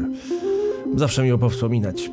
[0.96, 2.12] Zawsze miło powspominać.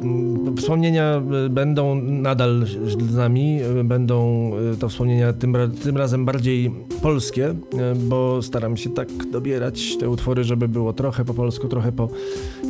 [0.56, 2.66] Wspomnienia y, będą nadal
[3.08, 6.70] z nami, y, będą y, to wspomnienia tym, tym razem bardziej
[7.02, 7.54] polskie,
[7.96, 12.08] bo staram się tak dobierać te utwory, żeby było trochę po polsku, trochę po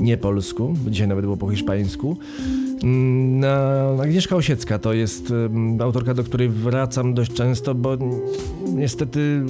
[0.01, 0.75] niepolsku.
[0.89, 2.17] Dzisiaj nawet było po hiszpańsku.
[2.83, 5.33] Mm, Agnieszka Osiecka to jest
[5.81, 7.97] autorka, do której wracam dość często, bo
[8.75, 9.43] niestety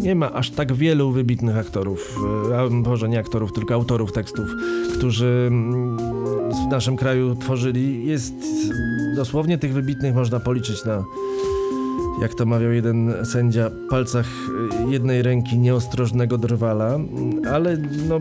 [0.00, 2.18] nie ma aż tak wielu wybitnych aktorów,
[2.56, 4.46] a może nie aktorów, tylko autorów tekstów,
[4.98, 5.50] którzy
[6.66, 8.06] w naszym kraju tworzyli.
[8.06, 8.34] Jest
[9.16, 11.04] dosłownie tych wybitnych można policzyć na,
[12.22, 14.26] jak to mawiał jeden sędzia, palcach
[14.86, 16.98] y, jednej ręki nieostrożnego drwala,
[17.52, 17.76] ale
[18.08, 18.20] no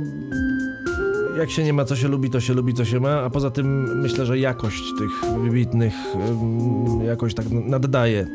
[1.37, 3.51] jak się nie ma, co się lubi, to się lubi, co się ma, a poza
[3.51, 5.93] tym myślę, że jakość tych wybitnych
[7.05, 8.27] jakoś tak naddaje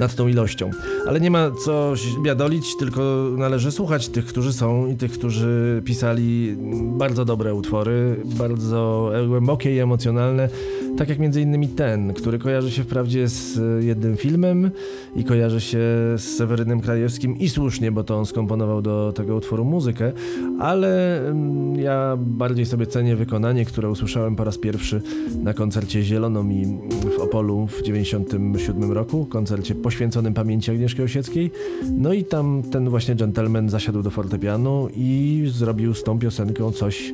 [0.00, 0.70] nad tą ilością.
[1.06, 6.56] Ale nie ma co biadolić, tylko należy słuchać tych, którzy są i tych, którzy pisali
[6.98, 10.48] bardzo dobre utwory, bardzo głębokie i emocjonalne,
[10.96, 14.70] tak jak między innymi ten, który kojarzy się wprawdzie z jednym filmem
[15.16, 15.78] i kojarzy się
[16.16, 20.12] z Sewerynem Krajewskim i słusznie, bo to on skomponował do tego utworu muzykę,
[20.58, 25.02] ale mm, ja bardziej sobie cenię wykonanie, które usłyszałem po raz pierwszy
[25.42, 26.78] na koncercie Zielonomi
[27.16, 31.50] w Opolu w 97 roku, koncercie poświęconym pamięci Agnieszki Osieckiej.
[31.96, 37.12] No i tam ten właśnie gentleman zasiadł do fortepianu i zrobił z tą piosenką coś,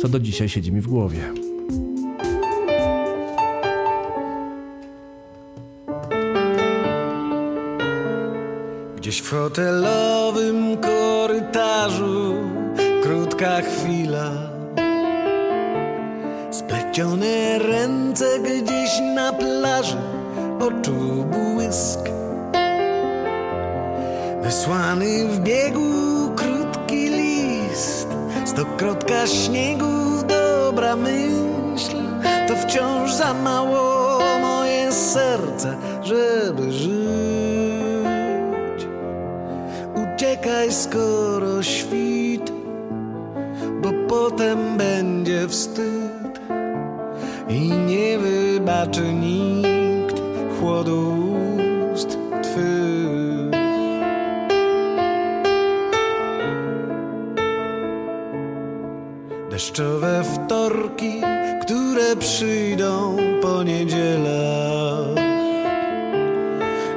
[0.00, 1.18] co do dzisiaj siedzi mi w głowie.
[8.96, 12.34] Gdzieś w hotelowym korytarzu
[13.02, 14.30] krótka chwila.
[16.50, 19.96] Splecione ręce gdzieś na plaży,
[20.64, 22.00] oczu błysk.
[24.42, 25.90] Wysłany w biegu
[26.36, 28.08] krótki list,
[28.44, 31.96] stokrotka śniegu, dobra myśl.
[32.48, 36.94] To wciąż za mało moje serce, żeby żyć.
[39.94, 42.52] Uciekaj skoro świt,
[43.82, 46.40] bo potem będzie wstyd
[47.48, 49.73] i nie wybaczy nikt
[50.64, 51.36] chłodu
[51.94, 53.50] ust twych.
[59.50, 61.22] Deszczowe wtorki,
[61.62, 65.14] które przyjdą po niedzielach.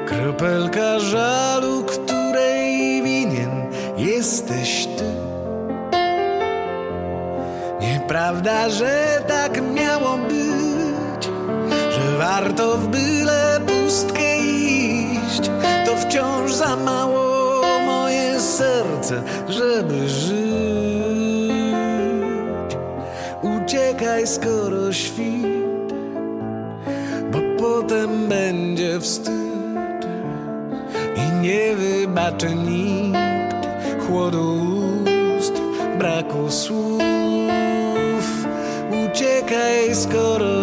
[0.06, 3.04] Kropelka żalu, której
[3.98, 5.12] jesteś ty.
[7.82, 11.30] Nieprawda, że tak miało być,
[11.92, 12.88] że warto w
[16.18, 20.38] wciąż za mało moje serce, żeby żyć.
[23.42, 25.94] Uciekaj, skoro świt,
[27.32, 30.08] bo potem będzie wstyd
[31.16, 33.68] i nie wybaczy nikt
[34.08, 34.58] chłodu
[35.40, 35.62] ust,
[36.00, 37.02] braku słów.
[39.06, 40.57] Uciekaj, skoro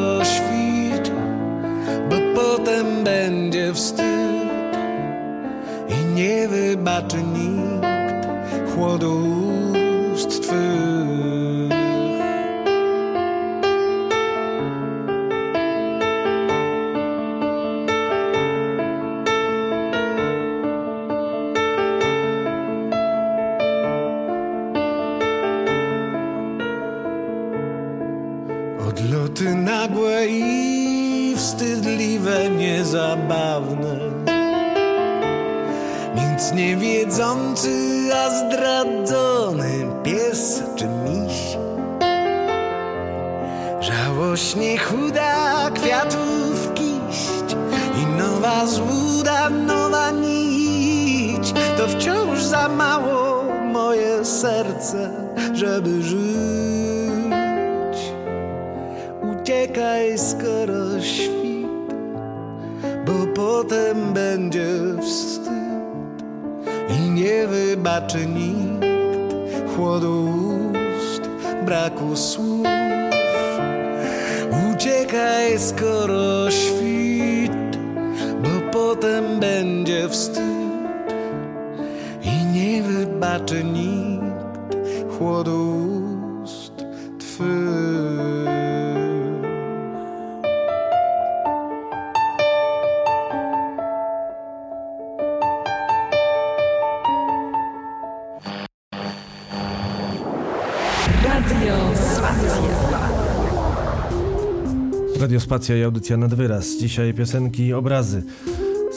[6.95, 9.34] wybaczy nikt chłodu
[54.41, 55.11] serce,
[55.53, 56.25] żeby żyć.
[59.33, 61.95] Uciekaj, skoro świt,
[63.07, 64.67] bo potem będzie
[65.03, 66.25] wstyd
[66.89, 68.87] i nie wybaczy nikt
[69.77, 70.29] chłodu
[70.71, 71.23] ust,
[71.67, 72.67] braku słów.
[74.73, 77.79] Uciekaj, skoro świt,
[78.43, 80.45] bo potem będzie wstyd
[82.23, 84.04] i nie wybaczy nikt
[85.19, 85.81] chłodu
[86.43, 86.87] ust
[87.19, 87.45] twych.
[101.25, 102.75] Radio Spacja.
[105.21, 106.67] Radiospacja i audycja nad wyraz.
[106.81, 108.23] Dzisiaj piosenki, obrazy.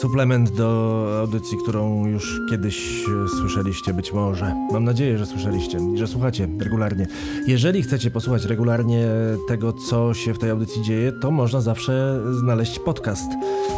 [0.00, 4.54] Suplement do audycji, którą już kiedyś e, słyszeliście, być może.
[4.72, 7.06] Mam nadzieję, że słyszeliście że słuchacie regularnie.
[7.46, 9.06] Jeżeli chcecie posłuchać regularnie
[9.48, 13.30] tego, co się w tej audycji dzieje, to można zawsze znaleźć podcast.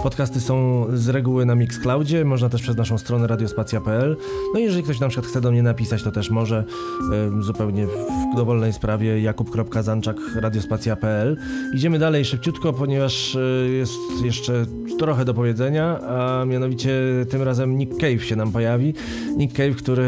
[0.03, 4.17] Podcasty są z reguły na Mixcloudzie, można też przez naszą stronę radiospacja.pl.
[4.55, 6.65] No i jeżeli ktoś na przykład chce do mnie napisać, to też może
[7.13, 11.37] e, zupełnie w dowolnej sprawie jakub.zanczak radiospacja.pl.
[11.75, 14.67] Idziemy dalej szybciutko, ponieważ e, jest jeszcze
[14.99, 16.91] trochę do powiedzenia, a mianowicie
[17.31, 18.95] tym razem Nick Cave się nam pojawi.
[19.37, 20.07] Nick Cave, który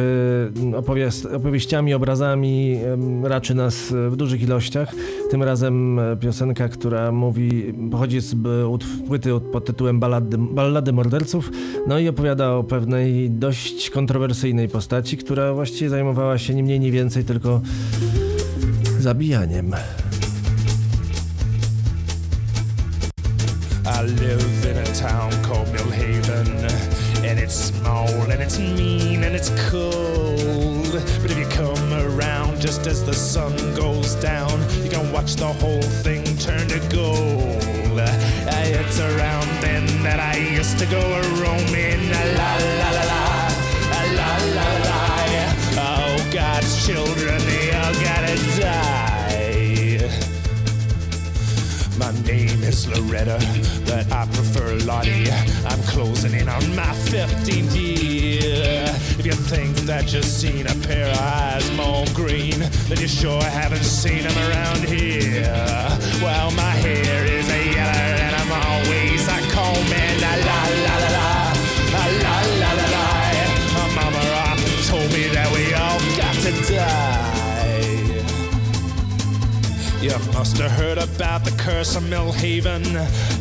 [0.76, 2.78] opowiast, opowieściami, obrazami
[3.22, 4.94] raczy nas w dużych ilościach.
[5.30, 8.34] Tym razem e, piosenka, która mówi, pochodzi z
[8.64, 11.50] utw- płyty pod tytułem Ballady, Ballady Morderców,
[11.86, 16.92] no i opowiada o pewnej dość kontrowersyjnej postaci, która właściwie zajmowała się nie mniej, nie
[16.92, 17.60] więcej tylko
[18.98, 19.74] zabijaniem.
[23.84, 25.31] I live in a town
[28.52, 30.92] it's mean, and it's cold.
[31.22, 35.46] But if you come around just as the sun goes down, you can watch the
[35.46, 37.62] whole thing turn to gold.
[38.74, 43.24] It's around then that I used to go a roaming, la la la la,
[44.18, 45.00] la la la.
[45.78, 49.30] Oh, God's children, they all gotta die.
[51.96, 53.38] My name is Loretta,
[54.22, 55.28] I prefer Lottie.
[55.66, 58.84] I'm closing in on my 15th year.
[59.18, 63.42] If you think that you've seen a pair of eyes more green, then you sure
[63.42, 65.42] haven't seen them around here.
[66.22, 67.41] Well, my hair is
[80.42, 82.84] must have heard about the curse of Millhaven.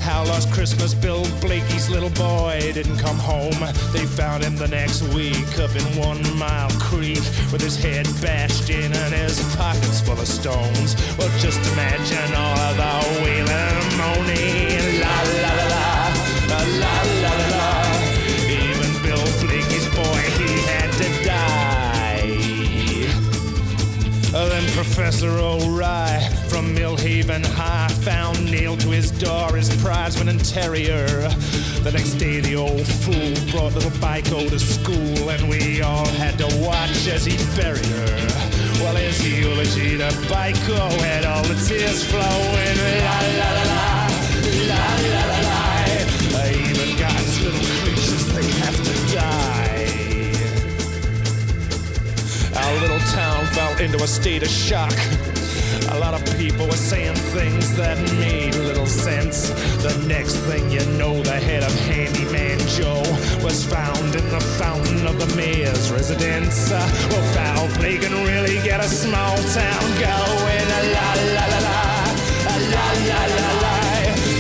[0.02, 3.60] How last Christmas Bill Blakey's little boy didn't come home.
[3.92, 8.70] They found him the next week up in One Mile Creek with his head bashed
[8.70, 10.94] in and his pockets full of stones.
[11.18, 12.94] Well, just imagine all of the
[13.24, 15.02] wailing and moaning.
[15.02, 15.31] La,
[24.82, 31.06] Professor O'Rye from Millhaven High found nailed to his door his prize-winning terrier.
[31.84, 36.40] The next day, the old fool brought little Biko to school, and we all had
[36.40, 38.28] to watch as he buried her.
[38.82, 42.78] Well, his eulogy to Biko had all the tears flowing.
[43.06, 44.10] La la la la,
[44.66, 45.62] la la la la.
[46.50, 49.60] Even God's little creatures, they have to die.
[52.58, 54.94] Our little town fell into a state of shock.
[55.90, 59.50] A lot of people were saying things that made little sense.
[59.84, 63.04] The next thing you know, the head of Handyman Joe
[63.44, 66.72] was found in the fountain of the mayor's residence.
[66.72, 66.80] Uh,
[67.10, 70.66] well, foul play can really get a small town going.
[70.72, 71.80] La la la la,
[72.48, 73.76] la la la la.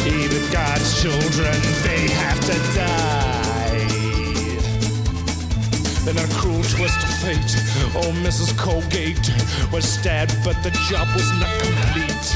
[0.07, 3.20] Even God's children, they have to die.
[6.13, 7.55] Then a cruel twist of fate.
[7.95, 8.57] Oh, Mrs.
[8.57, 9.31] Colgate
[9.71, 12.27] was stabbed, but the job was not complete.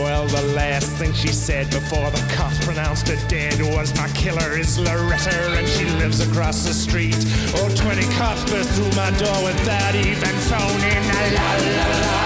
[0.00, 4.56] Well, the last thing she said before the cops pronounced her dead was my killer
[4.56, 7.16] is Loretta and she lives across the street.
[7.56, 11.04] Oh, 20 cops burst through my door without even phoning.
[11.36, 12.24] La la la,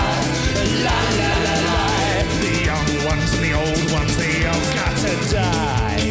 [0.86, 2.22] la la la la.
[2.38, 6.07] The young ones and the old ones, they all got to die.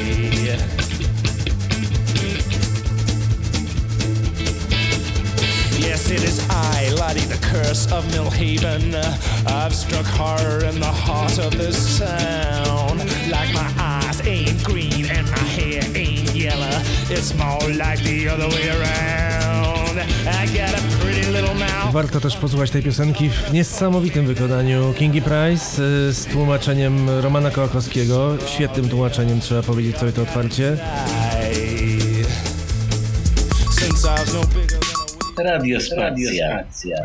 [5.98, 8.94] Yes, it is I, Lottie, the curse of Millhaven.
[9.48, 10.06] I've struck
[10.62, 13.00] in the heart of this town.
[13.32, 16.78] Like my eyes ain't green and my hair ain't yellow.
[17.10, 19.98] It's more like the other way around.
[20.28, 21.94] I got a pretty little mouth.
[21.94, 28.38] Warto też posłuchać tej piosenki w niesamowitym wykonaniu Kingi Price y, z tłumaczeniem Romana Kołakowskiego.
[28.48, 30.78] Świetnym tłumaczeniem, trzeba powiedzieć sobie to otwarcie.
[33.80, 34.77] Since I was no bigger
[35.38, 36.98] Radiospacja.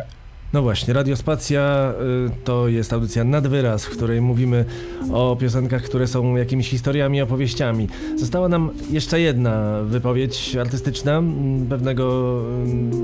[0.53, 1.93] No właśnie, Radiospacja
[2.27, 4.65] y, to jest audycja nad wyraz, w której mówimy
[5.13, 7.87] o piosenkach, które są jakimiś historiami, opowieściami.
[8.15, 11.23] Została nam jeszcze jedna wypowiedź artystyczna
[11.69, 12.39] pewnego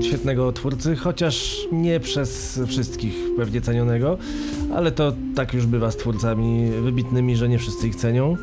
[0.02, 4.18] świetnego twórcy, chociaż nie przez wszystkich pewnie cenionego,
[4.74, 8.36] ale to tak już bywa z twórcami wybitnymi, że nie wszyscy ich cenią.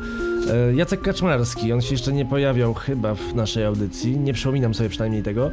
[0.50, 4.88] E, Jacek Kaczmarski, on się jeszcze nie pojawiał chyba w naszej audycji, nie przypominam sobie
[4.88, 5.50] przynajmniej tego.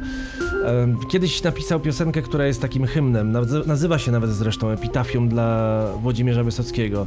[0.64, 5.86] E, Kiedyś napisał piosenkę, która jest takim hymnem, nazy- nazywa się nawet zresztą Epitafium dla
[6.02, 7.06] Włodzimierza Wysockiego.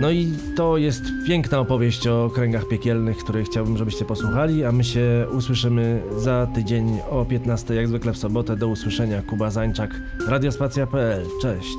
[0.00, 4.84] No i to jest piękna opowieść o kręgach piekielnych, której chciałbym, żebyście posłuchali, a my
[4.84, 8.56] się usłyszymy za tydzień o 15, jak zwykle w sobotę.
[8.56, 9.90] Do usłyszenia, Kuba Zańczak,
[10.28, 11.26] radiospacja.pl.
[11.42, 11.76] Cześć!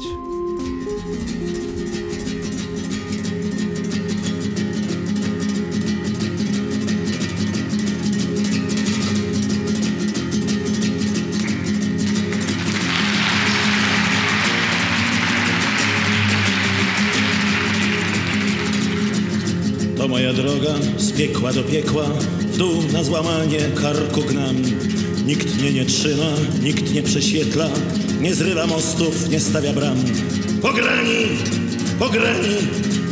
[21.41, 22.03] Piekła do piekła,
[22.39, 24.55] w dół na złamanie karku gnam.
[25.25, 26.31] Nikt mnie nie trzyma,
[26.63, 27.69] nikt nie prześwietla,
[28.19, 29.97] nie zrywa mostów, nie stawia bram.
[30.61, 31.25] Pograni,
[31.99, 32.55] pograni,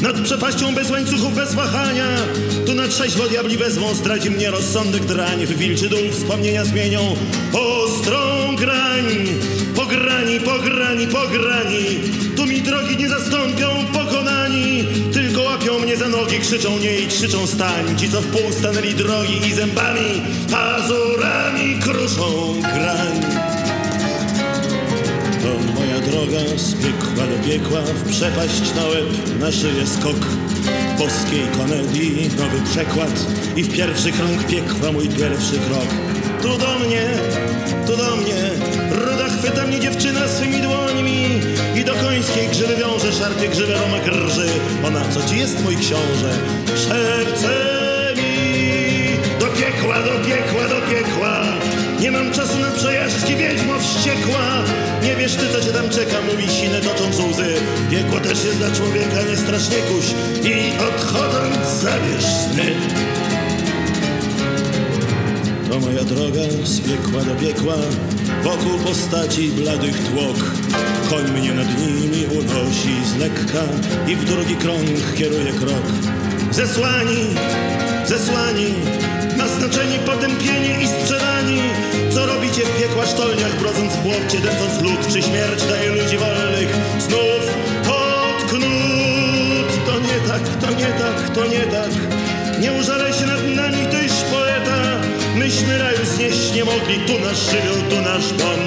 [0.02, 2.08] nad przepaścią bez łańcuchów, bez wahania.
[2.66, 5.46] Tu na trzeźwo diabli wezmą, zdradzi mnie rozsądek drań.
[5.46, 7.16] W wilczy dół wspomnienia zmienią
[7.54, 8.20] ostrą
[8.60, 9.06] grań.
[9.76, 12.00] Pograni, pograni, pograni,
[12.36, 13.10] tu mi drogi nie.
[13.10, 13.39] Tylko
[16.22, 17.98] nogi, krzyczą nie i krzyczą stań.
[17.98, 23.22] Ci co w pół stanęli drogi i zębami, pazurami kruszą grań.
[25.42, 30.26] To moja droga z piekła do piekła, w przepaść na łeb, na szyję skok.
[30.98, 35.90] Boskiej komedii nowy przekład i w pierwszy krąg piekła mój pierwszy krok.
[36.42, 37.10] Tu do mnie,
[37.88, 38.50] tu do mnie,
[38.92, 40.69] ruda chwyta mnie dziewczyna swymi dłońmi
[42.20, 44.50] końskiej grzywy wiąże, szarpie grzywę romak rży.
[44.88, 46.32] Ona, co ci jest mój książę?
[46.68, 47.50] Szepce
[48.18, 51.44] mi do piekła, do piekła, do piekła.
[52.00, 54.64] Nie mam czasu na przejażdżki, wiedźmo wściekła.
[55.04, 57.54] Nie wiesz ty, co cię tam czeka, mówi sine tocząc łzy.
[57.92, 60.06] Piekło też jest dla człowieka, nie strasznie kuś.
[60.44, 62.76] I odchodząc zabierz sny.
[65.70, 67.76] To moja droga z piekła do piekła,
[68.44, 70.38] wokół postaci bladych tłok.
[71.10, 73.64] Koń mnie nad nimi unosi z lekka
[74.08, 75.86] i w drugi krąg kieruje krok.
[76.52, 77.36] Zesłani,
[78.06, 78.74] zesłani,
[79.38, 81.62] naznaczeni potępieni i sprzedani.
[82.12, 86.76] Co robicie w piekła sztolniach, brodząc w błocie, dęcąc lud, czy śmierć daje ludzi wolnych?
[87.00, 87.42] Znów
[87.84, 91.92] pod knut, to nie tak, to nie tak, to nie tak.
[92.62, 94.19] Nie użalaj się nad nami, tyś.
[95.70, 98.60] Myśmy raju znieść nie mogli, tu nasz żywioł, tu nasz dom.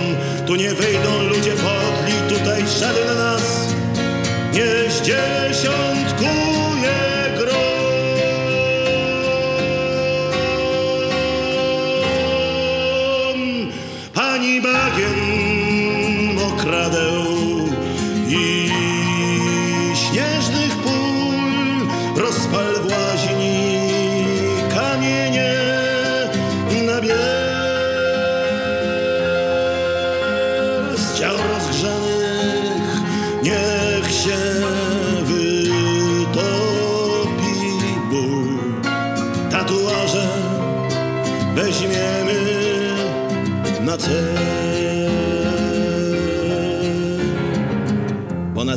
[0.47, 3.69] Tu nie wejdą ludzie podli, tutaj żaden nas.
[4.53, 7.12] Nie zdziesiątkuje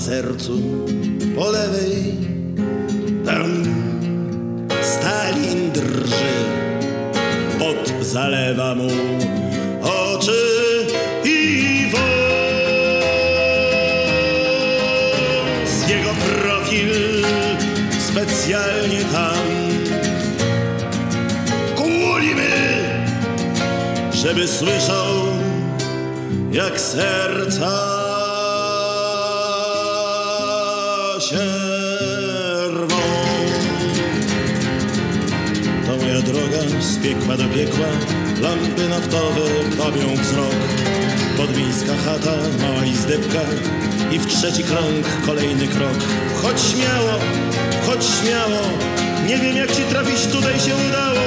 [0.06, 0.62] sercu
[1.36, 2.14] po lewej
[3.26, 3.64] tam
[4.82, 6.34] Stalin drży
[7.60, 8.90] pot zalewa mu
[9.82, 10.44] oczy
[11.24, 11.38] i
[11.92, 12.12] wąs.
[15.90, 16.94] Jego profil
[18.00, 19.46] specjalnie tam
[21.76, 22.56] kulimy
[24.14, 25.16] żeby słyszał
[26.52, 28.05] jak serca
[31.30, 31.46] się.
[35.86, 37.88] To moja droga z piekła do piekła,
[38.42, 39.42] lampy naftowe
[39.78, 40.56] wabią wzrok.
[41.38, 43.42] Podmiejska chata, mała izdebka
[44.12, 45.98] i w trzeci krąg kolejny krok.
[46.36, 47.14] Wchodź śmiało,
[47.84, 48.62] wchodź śmiało,
[49.28, 51.26] nie wiem jak ci trafić tutaj się udało.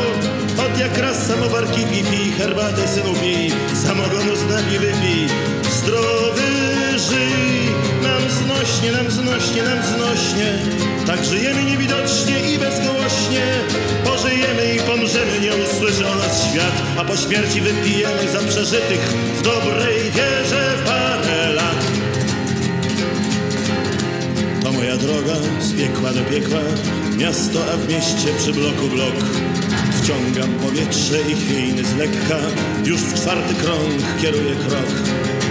[0.66, 3.52] Od jak raz samowarki pipi, herbatę synu pij,
[3.86, 5.28] samogonu z nami wypij.
[5.70, 7.68] Zdrowy żyj,
[8.02, 10.58] nam znośnie, nam znośnie, nam znośnie.
[11.06, 13.44] Tak żyjemy niewidocznie i bezgołośnie.
[14.04, 19.00] Pożyjemy i pomrzemy, nie usłyszy o nas świat, a po śmierci wypijemy za przeżytych
[19.38, 21.84] w dobrej wierze w parę lat.
[24.62, 26.60] To moja droga z piekła do piekła,
[27.16, 29.14] miasto, a w mieście przy bloku blok.
[30.02, 32.38] Wciągam powietrze i chwiejny z lekka,
[32.84, 34.88] już w czwarty krąg kieruję krok.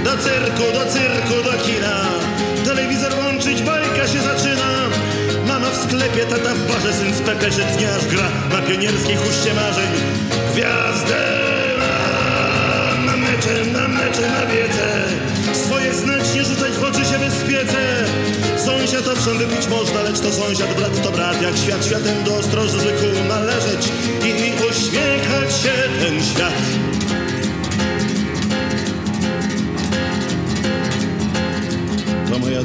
[0.07, 1.95] Do cyrku, do cyrku, do kina,
[2.65, 4.89] telewizor włączyć, bajka się zaczyna.
[5.47, 9.53] Mama w sklepie, tata w barze, syn z peperzy dnia aż gra na pionierskiej huście
[9.53, 9.91] marzeń.
[10.53, 11.21] Gwiazdę
[13.05, 14.87] na mecze, na mecze, na wiece.
[15.65, 18.05] Swoje znacznie rzucać w oczy się bezpiece.
[18.65, 21.41] Sąsiad owszem wypić można, lecz to sąsiad, brat to brat.
[21.41, 23.89] Jak świat światem do ostrożny zwykł należeć
[24.25, 26.96] i uśmiechać się ten świat.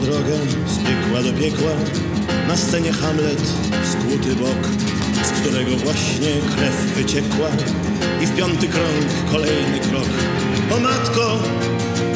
[0.02, 1.72] Droga z piekła do piekła,
[2.48, 3.42] na scenie Hamlet,
[3.92, 4.62] skłuty bok,
[5.24, 7.48] z którego właśnie krew wyciekła
[8.22, 10.08] i w piąty krąg kolejny krok.
[10.76, 11.38] O matko,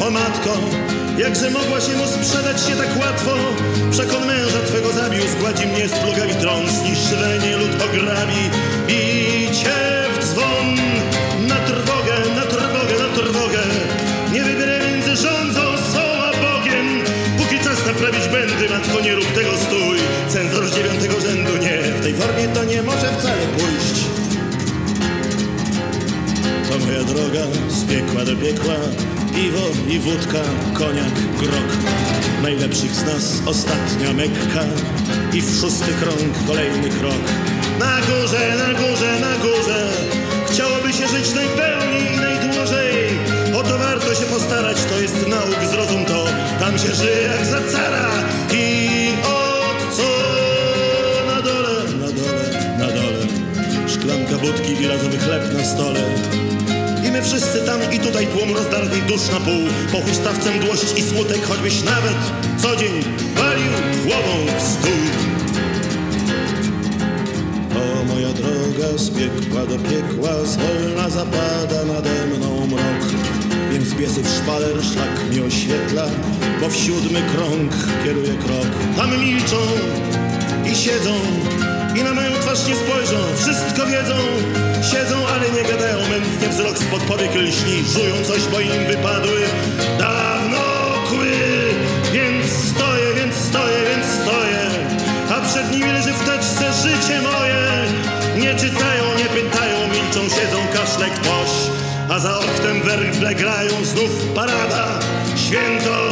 [0.06, 0.58] o matko,
[1.18, 3.34] jakże mogła się mu sprzedać się tak łatwo?
[3.90, 8.45] Przekon męża twego zabił, zgładzi mnie z plugami trąc, niszczenie lud ograbi,
[27.96, 28.78] piekła do piekła,
[29.34, 30.42] piwo i wódka,
[30.74, 31.68] koniak, grog.
[32.42, 34.64] Najlepszych z nas ostatnia Mekka
[35.32, 37.24] i w szósty krąg kolejny krok.
[37.80, 39.88] Na górze, na górze, na górze,
[40.50, 42.94] chciałoby się żyć najpełniej i najdłużej.
[43.54, 46.24] O to warto się postarać, to jest nauk, zrozum to,
[46.60, 48.10] tam się żyje jak za cara.
[48.52, 50.08] I od co
[51.26, 52.44] na dole, na dole,
[52.78, 53.26] na dole,
[53.88, 56.00] szklanka wódki i razowy chleb na stole.
[57.16, 59.62] I my wszyscy tam i tutaj tłum rozdartych dusz na pół.
[59.92, 62.16] Po huśtawce mdłość i smutek choćbyś nawet
[62.58, 63.04] co dzień
[63.34, 63.72] walił
[64.04, 65.02] głową w stół.
[68.08, 73.02] Moja droga z piekła do piekła Zwolna zapada nade mną mrok.
[73.72, 76.06] Więc biesów szpaler szlak mi oświetla
[76.60, 77.72] Bo w siódmy krąg
[78.04, 78.96] kieruję krok.
[78.96, 79.56] Tam milczą
[80.72, 81.14] i siedzą
[81.96, 84.14] i na moją twarz nie spojrzą, wszystko wiedzą
[84.92, 87.84] Siedzą, ale nie gadają, mętnie wzrok spod powiek lśni.
[87.94, 89.40] Żują coś, bo im wypadły
[89.98, 90.58] dawno
[91.08, 91.32] kły.
[92.12, 94.60] Więc stoję, więc stoję, więc stoję.
[95.30, 97.66] A przed nimi leży w teczce życie moje.
[98.36, 101.50] Nie czytają, nie pytają, milczą, siedzą, kaszle ktoś
[102.08, 103.84] A za oknem werble grają.
[103.84, 104.98] Znów parada
[105.36, 106.08] Święto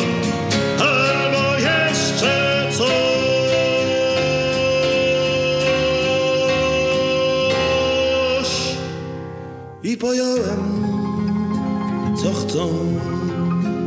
[9.94, 10.84] I pojąłem,
[12.22, 12.68] co chcą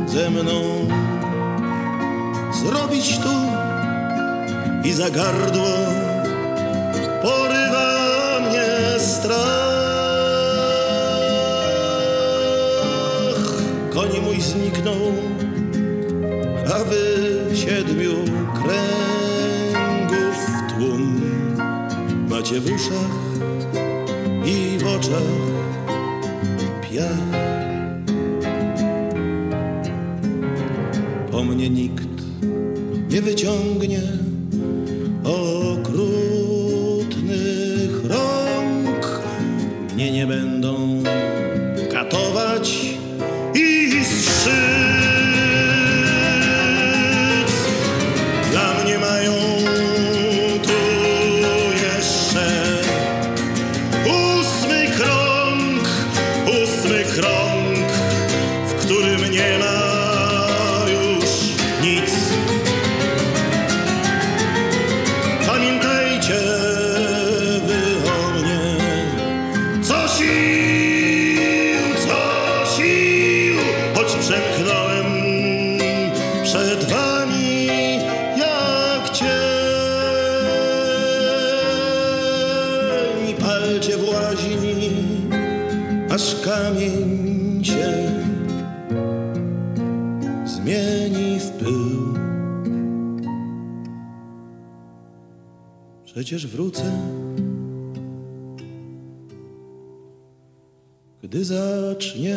[0.06, 0.62] ze mną
[2.52, 3.28] zrobić tu
[4.84, 5.68] i za gardło
[7.22, 9.38] porywa mnie strach.
[13.92, 15.12] Koni mój zniknął,
[16.74, 18.14] a wy siedmiu
[18.54, 20.36] kręgów
[20.68, 21.20] tłum
[22.28, 23.18] macie w uszach
[24.44, 25.57] i w oczach
[26.98, 27.38] piach.
[31.30, 32.08] Po mnie nikt
[33.10, 34.00] nie wyciągnie
[96.28, 96.92] Przecież wrócę,
[101.22, 102.36] gdy zacznie